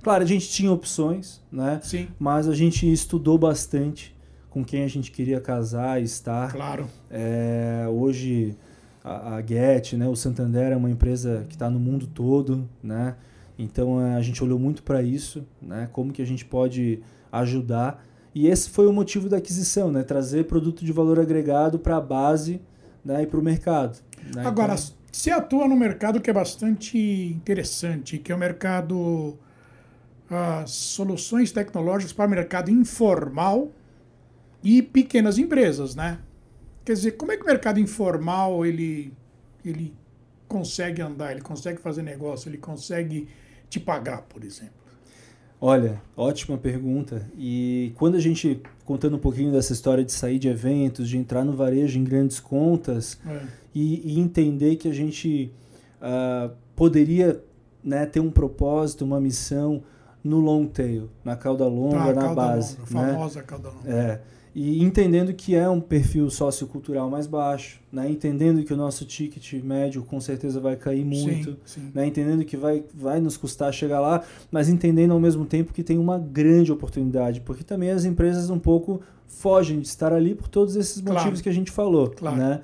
[0.05, 1.79] Claro, a gente tinha opções, né?
[1.81, 2.07] Sim.
[2.19, 4.15] Mas a gente estudou bastante
[4.51, 6.51] com quem a gente queria casar e estar.
[6.51, 6.87] Claro.
[7.09, 8.55] É, hoje
[9.03, 13.15] a, a Get, né, o Santander é uma empresa que está no mundo todo, né?
[13.57, 15.89] Então a gente olhou muito para isso, né?
[15.91, 16.99] Como que a gente pode
[17.31, 18.05] ajudar.
[18.35, 20.03] E esse foi o motivo da aquisição, né?
[20.03, 22.61] Trazer produto de valor agregado para a base
[23.03, 23.23] né?
[23.23, 23.97] e para o mercado.
[24.35, 24.45] Né?
[24.45, 24.95] Agora, então...
[25.11, 26.95] você atua no mercado que é bastante
[27.35, 29.39] interessante, que é o mercado
[30.67, 33.71] soluções tecnológicas para o mercado informal
[34.63, 36.19] e pequenas empresas, né?
[36.83, 39.13] Quer dizer, como é que o mercado informal ele,
[39.63, 39.93] ele
[40.47, 43.27] consegue andar, ele consegue fazer negócio, ele consegue
[43.69, 44.85] te pagar, por exemplo?
[45.59, 47.25] Olha, ótima pergunta.
[47.37, 51.43] E quando a gente, contando um pouquinho dessa história de sair de eventos, de entrar
[51.43, 53.41] no varejo em grandes contas é.
[53.73, 55.51] e, e, entender que a gente
[56.01, 57.41] uh, poderia
[57.83, 59.81] né, ter um propósito, uma missão,
[60.25, 62.77] no long tail, na cauda longa, na cauda base.
[62.77, 63.13] Longa, né?
[63.13, 63.89] famosa cauda longa.
[63.89, 64.21] É.
[64.55, 68.09] E entendendo que é um perfil sociocultural mais baixo, né?
[68.09, 71.91] entendendo que o nosso ticket médio com certeza vai cair muito, sim, sim.
[71.93, 72.07] Né?
[72.07, 75.97] entendendo que vai, vai nos custar chegar lá, mas entendendo ao mesmo tempo que tem
[75.97, 80.77] uma grande oportunidade, porque também as empresas um pouco fogem de estar ali por todos
[80.77, 81.43] esses motivos claro.
[81.43, 82.09] que a gente falou.
[82.11, 82.37] Claro.
[82.37, 82.61] Né?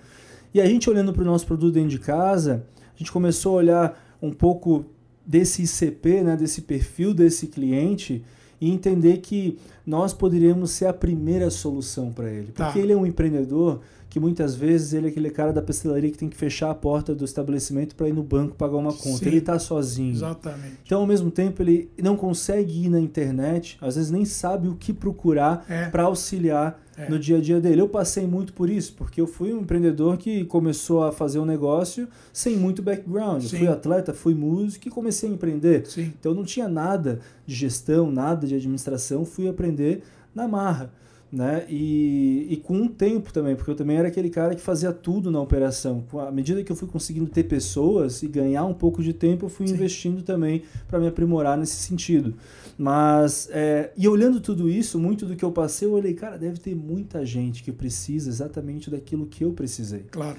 [0.54, 2.64] E a gente olhando para o nosso produto dentro de casa,
[2.96, 4.86] a gente começou a olhar um pouco
[5.26, 8.24] desse ICP, né, desse perfil desse cliente
[8.60, 12.52] e entender que nós poderíamos ser a primeira solução para ele.
[12.52, 12.80] Porque tá.
[12.80, 16.28] ele é um empreendedor que muitas vezes ele é aquele cara da pastelaria que tem
[16.28, 19.20] que fechar a porta do estabelecimento para ir no banco pagar uma conta.
[19.20, 20.12] Sim, ele está sozinho.
[20.12, 20.80] Exatamente.
[20.86, 24.76] Então, ao mesmo tempo, ele não consegue ir na internet, às vezes nem sabe o
[24.76, 25.88] que procurar é.
[25.88, 27.10] para auxiliar é.
[27.10, 27.80] no dia a dia dele.
[27.80, 31.46] Eu passei muito por isso, porque eu fui um empreendedor que começou a fazer um
[31.46, 33.44] negócio sem muito background.
[33.44, 33.56] Sim.
[33.56, 35.88] Eu fui atleta, fui músico e comecei a empreender.
[35.88, 36.12] Sim.
[36.20, 40.04] Então, eu não tinha nada de gestão, nada de administração, fui aprender
[40.36, 40.92] na marra
[41.32, 41.66] né?
[41.70, 45.32] E, e com um tempo também, porque eu também era aquele cara que fazia tudo
[45.32, 46.04] na operação.
[46.28, 49.50] À medida que eu fui conseguindo ter pessoas e ganhar um pouco de tempo, eu
[49.50, 49.76] fui Sim.
[49.76, 52.34] investindo também para me aprimorar nesse sentido.
[52.78, 56.60] Mas, é, e olhando tudo isso, muito do que eu passei, eu olhei, cara, deve
[56.60, 60.06] ter muita gente que precisa exatamente daquilo que eu precisei.
[60.12, 60.38] Claro.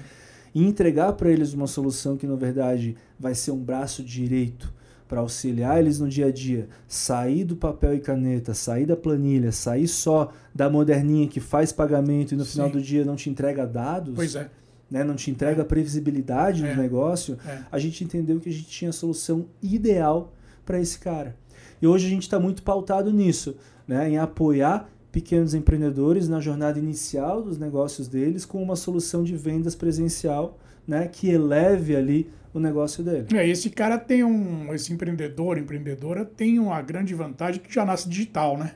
[0.53, 4.71] E entregar para eles uma solução que, na verdade, vai ser um braço direito
[5.13, 9.51] para auxiliar eles no dia a dia, sair do papel e caneta, sair da planilha,
[9.51, 12.53] sair só da moderninha que faz pagamento e no Sim.
[12.53, 14.15] final do dia não te entrega dados.
[14.15, 14.49] Pois é.
[14.89, 15.65] Né, não te entrega é.
[15.65, 16.73] previsibilidade é.
[16.73, 17.59] do negócio, é.
[17.71, 20.33] a gente entendeu que a gente tinha a solução ideal
[20.65, 21.35] para esse cara.
[21.79, 23.55] E hoje a gente está muito pautado nisso,
[23.87, 29.37] né, em apoiar pequenos empreendedores na jornada inicial dos negócios deles com uma solução de
[29.37, 33.27] vendas presencial né, que eleve ali o negócio dele.
[33.33, 38.07] É, esse cara tem um, esse empreendedor, empreendedora tem uma grande vantagem que já nasce
[38.07, 38.73] digital, né?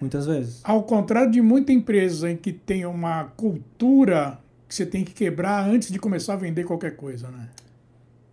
[0.00, 0.60] Muitas vezes.
[0.64, 5.68] Ao contrário de muita empresa em que tem uma cultura que você tem que quebrar
[5.68, 7.48] antes de começar a vender qualquer coisa, né?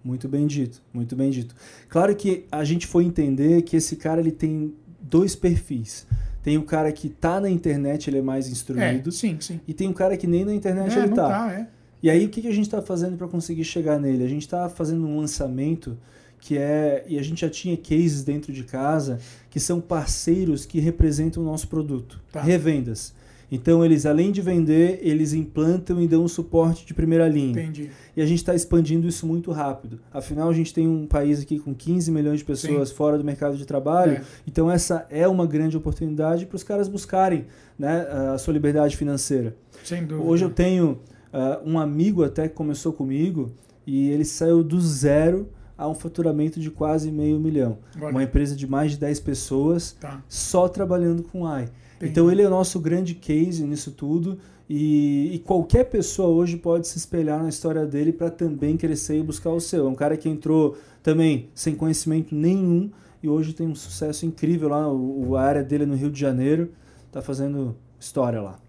[0.04, 1.54] Muito bem dito, muito bem dito.
[1.88, 6.08] Claro que a gente foi entender que esse cara ele tem dois perfis.
[6.42, 9.10] Tem o cara que tá na internet, ele é mais instruído.
[9.10, 9.60] É, sim, sim.
[9.68, 11.28] E tem um cara que nem na internet é, ele tá.
[11.28, 11.68] tá é.
[12.02, 14.24] E aí o que, a gente está fazendo para conseguir chegar nele?
[14.24, 15.98] A gente está fazendo um lançamento
[16.40, 20.80] que é e a gente já tinha cases dentro de casa que são parceiros que
[20.80, 22.42] representam o nosso produto, tá.
[22.42, 23.14] revendas.
[23.52, 27.52] Então eles além de vender, eles implantam e dão um suporte de primeira linha.
[27.52, 27.90] Entendi.
[28.16, 30.00] E a gente está expandindo isso muito rápido.
[30.14, 32.96] Afinal a gente tem um país aqui com 15 milhões de pessoas Sim.
[32.96, 34.14] fora do mercado de trabalho.
[34.14, 34.22] É.
[34.48, 39.56] Então essa é uma grande oportunidade para os caras buscarem né, a sua liberdade financeira.
[39.84, 40.30] Sem dúvida.
[40.30, 41.00] Hoje eu tenho
[41.34, 43.52] Uh, um amigo até que começou comigo
[43.86, 47.78] e ele saiu do zero a um faturamento de quase meio milhão.
[47.96, 48.12] Olha.
[48.12, 50.22] Uma empresa de mais de 10 pessoas tá.
[50.28, 51.70] só trabalhando com AI.
[51.96, 52.12] Entendi.
[52.12, 54.38] Então ele é o nosso grande case nisso tudo
[54.70, 59.24] e, e, qualquer pessoa hoje pode se espelhar na história dele para também crescer e
[59.24, 59.88] buscar o seu.
[59.88, 62.92] É um cara que entrou também sem conhecimento nenhum
[63.24, 64.88] e hoje tem um sucesso incrível lá.
[64.92, 66.72] O, a área dele é no Rio de Janeiro,
[67.08, 68.60] está fazendo história lá.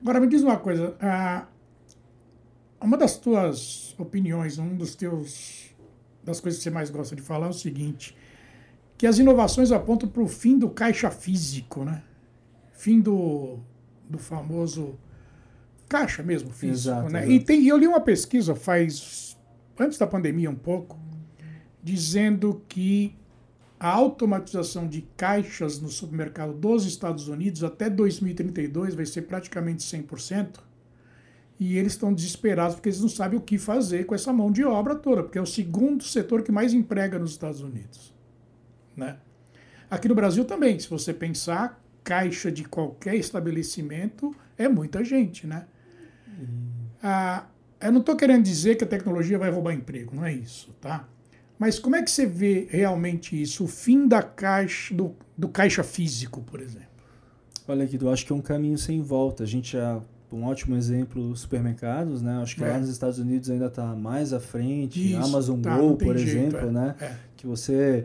[0.00, 1.46] Agora me diz uma coisa, uh,
[2.80, 5.70] uma das tuas opiniões, um dos teus
[6.22, 8.16] das coisas que você mais gosta de falar é o seguinte,
[8.96, 12.02] que as inovações apontam para o fim do caixa físico, né?
[12.72, 13.58] Fim do,
[14.08, 14.98] do famoso
[15.88, 17.20] caixa mesmo físico, Exato, né?
[17.20, 17.32] exato.
[17.32, 19.36] E tem, eu li uma pesquisa faz
[19.78, 20.98] antes da pandemia um pouco,
[21.82, 23.16] dizendo que
[23.78, 30.60] a automatização de caixas no supermercado dos Estados Unidos até 2032 vai ser praticamente 100%.
[31.60, 34.64] E eles estão desesperados porque eles não sabem o que fazer com essa mão de
[34.64, 38.14] obra toda, porque é o segundo setor que mais emprega nos Estados Unidos.
[38.96, 39.18] Né?
[39.90, 45.46] Aqui no Brasil também, se você pensar, caixa de qualquer estabelecimento é muita gente.
[45.46, 45.66] Né?
[47.02, 47.44] Ah,
[47.78, 51.06] eu não estou querendo dizer que a tecnologia vai roubar emprego, não é isso, tá?
[51.58, 53.64] Mas como é que você vê realmente isso?
[53.64, 56.88] O fim da caixa, do, do caixa físico, por exemplo.
[57.68, 59.44] Olha, Guido, eu acho que é um caminho sem volta.
[59.44, 60.00] A gente já
[60.32, 62.40] um ótimo exemplo supermercados, né?
[62.42, 62.68] Acho que É.
[62.68, 65.12] lá nos Estados Unidos ainda está mais à frente.
[65.12, 66.94] Isso, Amazon tá, Go, por jeito, exemplo, é, né?
[67.00, 67.12] é.
[67.36, 68.04] Que você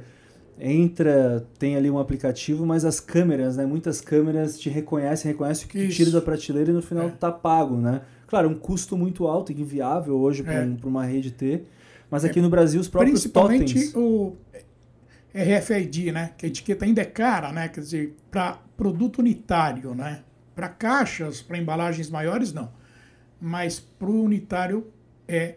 [0.60, 3.66] entra, tem ali um aplicativo, mas as câmeras, né?
[3.66, 5.98] Muitas câmeras te reconhecem, reconhecem o que Isso.
[5.98, 7.10] tira da prateleira e no final É.
[7.12, 8.02] tá pago, né?
[8.28, 10.66] Claro, um custo muito alto e inviável hoje para É.
[10.66, 11.68] um, uma rede ter.
[12.10, 13.96] Mas aqui no Brasil os próprios Principalmente totens...
[13.96, 14.36] o
[15.34, 16.32] RFID, né?
[16.38, 17.68] Que a etiqueta ainda é cara, né?
[17.68, 20.20] Quer dizer, para produto unitário, né?
[20.56, 22.72] Para caixas, para embalagens maiores, não.
[23.40, 24.92] Mas para o unitário
[25.28, 25.56] é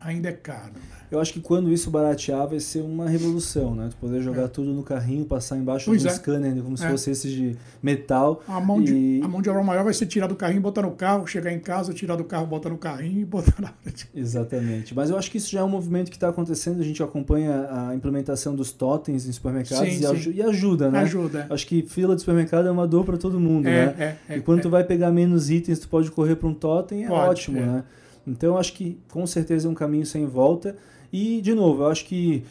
[0.00, 0.74] ainda é caro.
[1.10, 3.88] Eu acho que quando isso baratear vai ser uma revolução, né?
[3.90, 6.14] Tu poder jogar tudo no carrinho, passar embaixo Pois de um é.
[6.14, 6.88] scanner, como se É.
[6.90, 8.40] fosse esse de metal.
[8.46, 10.82] A mão, de, E- a mão de obra maior vai ser tirar do carrinho, botar
[10.82, 13.72] no carro, chegar em casa, tirar do carro, botar no carrinho e botar na.
[14.14, 14.94] Exatamente.
[14.94, 16.80] Mas eu acho que isso já é um movimento que está acontecendo.
[16.80, 20.32] A gente acompanha a implementação dos totens em supermercados Sim, e, sim.
[20.36, 21.00] e ajuda, né?
[21.00, 21.46] Ajuda.
[21.50, 23.94] Acho que fila de supermercado é uma dor para todo mundo, É, né?
[24.28, 24.62] é, é, e quando é.
[24.62, 27.62] tu vai pegar menos itens, tu pode correr para um totem, é Pode, ótimo, é.
[27.66, 27.84] né?
[28.26, 30.76] Então eu acho que com certeza é um caminho sem volta.
[31.12, 32.44] E, de novo, eu acho que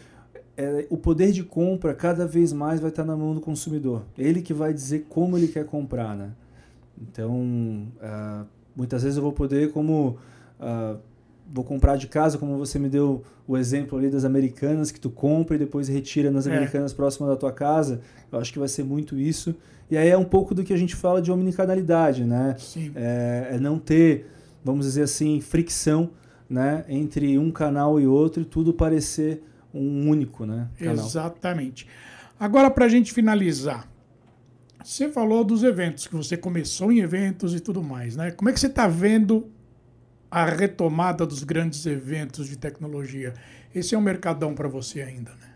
[0.58, 4.04] é, o poder de compra cada vez mais vai estar na mão do consumidor.
[4.17, 6.32] Ele que vai dizer como ele quer comprar, né?
[7.02, 8.43] Então, ah,
[8.76, 10.17] muitas vezes eu vou poder, como
[10.60, 10.98] ah,
[11.52, 15.10] vou comprar de casa, como você me deu o exemplo ali das americanas, que tu
[15.10, 16.52] compra e depois retira nas É.
[16.52, 18.02] americanas próximas da tua casa.
[18.32, 19.56] Eu acho que vai ser muito isso.
[19.89, 22.56] E aí é um pouco do que a gente fala de omnicanalidade, né?
[22.60, 22.91] Sim.
[22.95, 24.28] É, é não ter,
[24.63, 26.12] vamos dizer assim, fricção
[26.50, 31.06] né, entre um canal e outro e tudo parecer um único né, canal.
[31.06, 31.88] Exatamente.
[32.40, 33.88] Agora, para a gente finalizar,
[34.84, 38.32] você falou dos eventos, que você começou em eventos e tudo mais, né?
[38.32, 39.48] Como é que você está vendo
[40.32, 43.34] a retomada dos grandes eventos de tecnologia?
[43.76, 45.50] Esse é um mercadão para você ainda, né?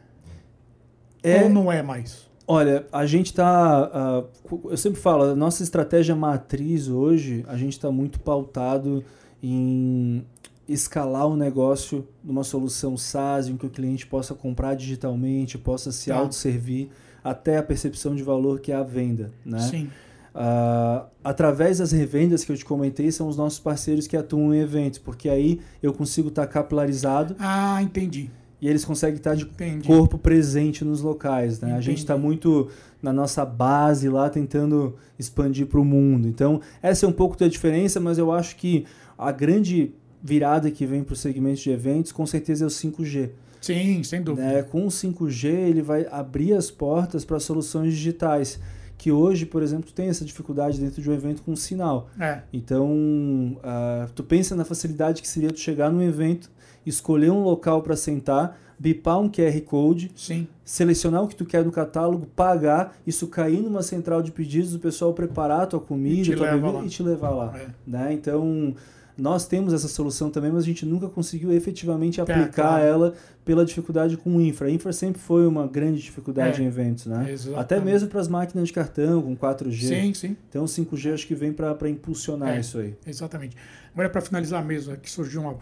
[1.24, 2.30] É, Ou não é mais?
[2.46, 4.26] Olha, a gente está.
[4.66, 9.04] eu sempre falo, a nossa estratégia matriz hoje, a gente está muito pautado
[9.42, 10.26] em
[10.68, 16.10] escalar o negócio numa solução SaaS, em que o cliente possa comprar digitalmente, possa se
[16.10, 16.16] Tá.
[16.18, 16.88] autosservir
[17.24, 19.32] até a percepção de valor que é a venda.
[19.46, 19.60] Né?
[19.60, 19.90] Sim.
[20.36, 24.60] Ah, através das revendas que eu te comentei, são os nossos parceiros que atuam em
[24.60, 28.32] eventos, porque aí eu consigo estar capilarizado Ah, entendi.
[28.60, 29.88] e eles conseguem estar de Entendi.
[29.88, 31.60] corpo presente nos locais.
[31.60, 31.74] Né?
[31.74, 32.70] A gente está muito
[33.02, 36.28] na nossa base lá tentando expandir para o mundo.
[36.28, 38.86] Então, essa é um pouco da diferença, mas eu acho que
[39.18, 43.32] a grande virada que vem para o segmento de eventos com certeza é o 5G.
[43.60, 44.46] Sim, sem dúvida.
[44.48, 44.64] Né?
[44.64, 48.60] Com o 5G, ele vai abrir as portas para soluções digitais.
[48.98, 52.10] Que hoje, por exemplo, tem essa dificuldade dentro de um evento com sinal.
[52.20, 52.42] É.
[52.54, 56.50] Então, ah, tu pensa na facilidade que seria tu chegar num evento,
[56.86, 60.48] escolher um local para sentar, bipar um QR Code, Sim.
[60.64, 64.80] selecionar o que tu quer no catálogo, pagar, isso cair numa central de pedidos, o
[64.80, 66.86] pessoal preparar a tua E comida, te tua bebida lá.
[66.86, 67.54] e te levar lá.
[67.58, 67.68] É.
[67.86, 68.14] Né?
[68.14, 68.74] Então,
[69.18, 72.84] nós temos essa solução também, mas a gente nunca conseguiu efetivamente Tá, aplicar claro.
[72.84, 73.14] ela
[73.46, 74.68] pela dificuldade com infra.
[74.68, 77.32] A infra sempre foi uma grande dificuldade É, em eventos, né?
[77.32, 77.60] exatamente.
[77.62, 79.88] Até mesmo para as máquinas de cartão com 4G.
[79.88, 80.38] Sim, sim.
[80.50, 82.60] Então, o 5G acho que vem para impulsionar É.
[82.60, 82.96] isso aí.
[83.06, 83.56] Exatamente.
[83.94, 85.58] Agora, para finalizar mesmo, aqui surgiu uma,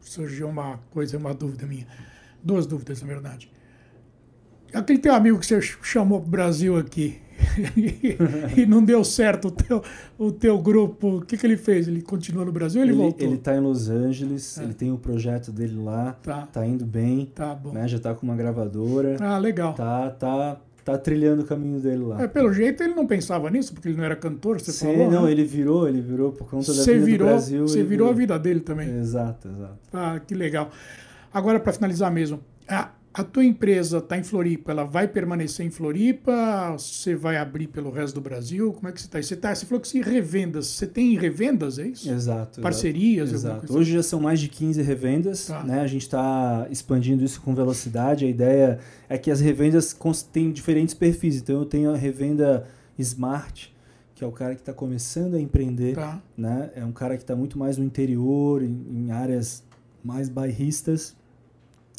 [0.00, 1.86] surgiu uma coisa, uma dúvida minha.
[2.42, 3.50] Duas dúvidas, na verdade.
[4.72, 7.18] Aquele teu amigo que você chamou pro Brasil aqui
[8.56, 9.82] e não deu certo o teu,
[10.18, 11.88] o teu grupo, o que, que ele fez?
[11.88, 13.26] Ele continua no Brasil ou ele, Ele, voltou?
[13.26, 14.62] ele tá em Los Angeles, É.
[14.64, 17.72] ele tem o projeto dele lá, Tá, tá indo bem, tá bom.
[17.72, 17.88] né?
[17.88, 19.72] Já tá com uma gravadora, Ah, legal.
[19.74, 22.22] tá, tá, tá trilhando o caminho dele lá.
[22.22, 25.10] É, pelo jeito ele não pensava nisso, porque ele não era cantor, você Sim, falou.
[25.10, 25.32] não, né?
[25.32, 27.66] ele virou, ele virou por conta da vida virou, do Brasil.
[27.66, 28.88] você ele virou a vida dele também.
[28.98, 29.78] Exato, exato.
[29.92, 30.70] Ah, que legal.
[31.32, 35.70] Agora, para finalizar mesmo, ah, a tua empresa está em Floripa, ela vai permanecer em
[35.70, 36.76] Floripa?
[36.78, 38.72] Você vai abrir pelo resto do Brasil?
[38.72, 39.20] Como é que você está?
[39.20, 40.68] Você, tá, você falou que se revendas.
[40.68, 42.08] Você tem revendas, é isso?
[42.08, 42.60] Exato.
[42.60, 43.32] Parcerias?
[43.32, 43.76] Exato.
[43.76, 45.48] Hoje já são mais de 15 revendas.
[45.48, 45.64] Tá.
[45.64, 45.80] Né?
[45.80, 48.24] A gente está expandindo isso com velocidade.
[48.24, 49.96] A ideia é que as revendas
[50.32, 51.36] têm diferentes perfis.
[51.36, 52.64] Então eu tenho a revenda
[52.96, 53.74] Smart,
[54.14, 55.96] que é o cara que está começando a empreender.
[55.96, 56.22] Tá.
[56.38, 56.70] Né?
[56.76, 59.64] É um cara que está muito mais no interior, em, em áreas
[60.04, 61.18] mais bairristas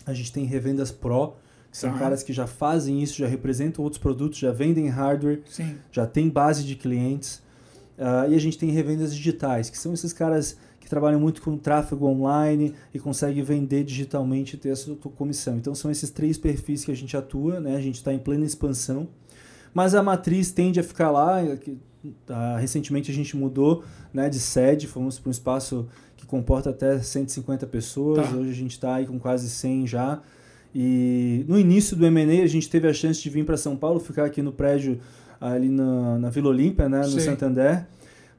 [0.06, 1.34] a gente tem revendas Pro,
[1.72, 1.97] que são uhum.
[1.97, 5.78] caras que já fazem isso, já representam outros produtos, já vendem hardware, Sim.
[5.91, 7.41] já tem base de clientes.
[7.97, 11.56] Uh, e a gente tem revendas digitais, que são esses caras que trabalham muito com
[11.56, 15.56] tráfego online e conseguem vender digitalmente e ter a sua comissão.
[15.56, 17.76] Então são esses três perfis que a gente atua, né?
[17.76, 19.08] a gente está em plena expansão.
[19.74, 21.38] Mas a matriz tende a ficar lá.
[21.43, 26.97] Uh, recentemente a gente mudou né, de sede, fomos para um espaço que comporta até
[26.97, 28.29] 150 pessoas.
[28.29, 28.36] Tá.
[28.36, 30.21] Hoje a gente está aí com quase 100 já.
[30.73, 33.99] E no início do M&A a gente teve a chance de vir para São Paulo,
[33.99, 34.97] ficar aqui no prédio
[35.41, 37.19] ali na, na Vila Olímpia, né, no Sim.
[37.19, 37.86] Santander.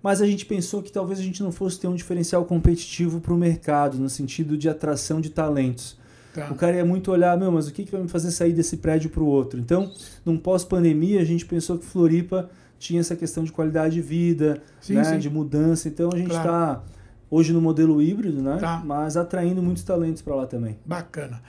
[0.03, 3.35] Mas a gente pensou que talvez a gente não fosse ter um diferencial competitivo para
[3.35, 5.97] o mercado, no sentido de atração de talentos.
[6.35, 6.49] Tá.
[6.51, 8.79] O cara ia muito olhar, meu, mas o que, que vai me fazer sair desse
[8.79, 9.61] prédio para o outro?
[9.61, 9.93] Então,
[10.25, 14.95] num pós-pandemia, a gente pensou que Floripa tinha essa questão de qualidade de vida, sim,
[14.95, 15.19] né, sim.
[15.19, 15.89] de mudança.
[15.89, 17.02] Então, a gente está claro
[17.33, 18.59] hoje no modelo híbrido, né?
[18.61, 18.83] Tá.
[18.85, 20.77] Mas atraindo muitos talentos para lá também.
[20.85, 21.41] Bacana.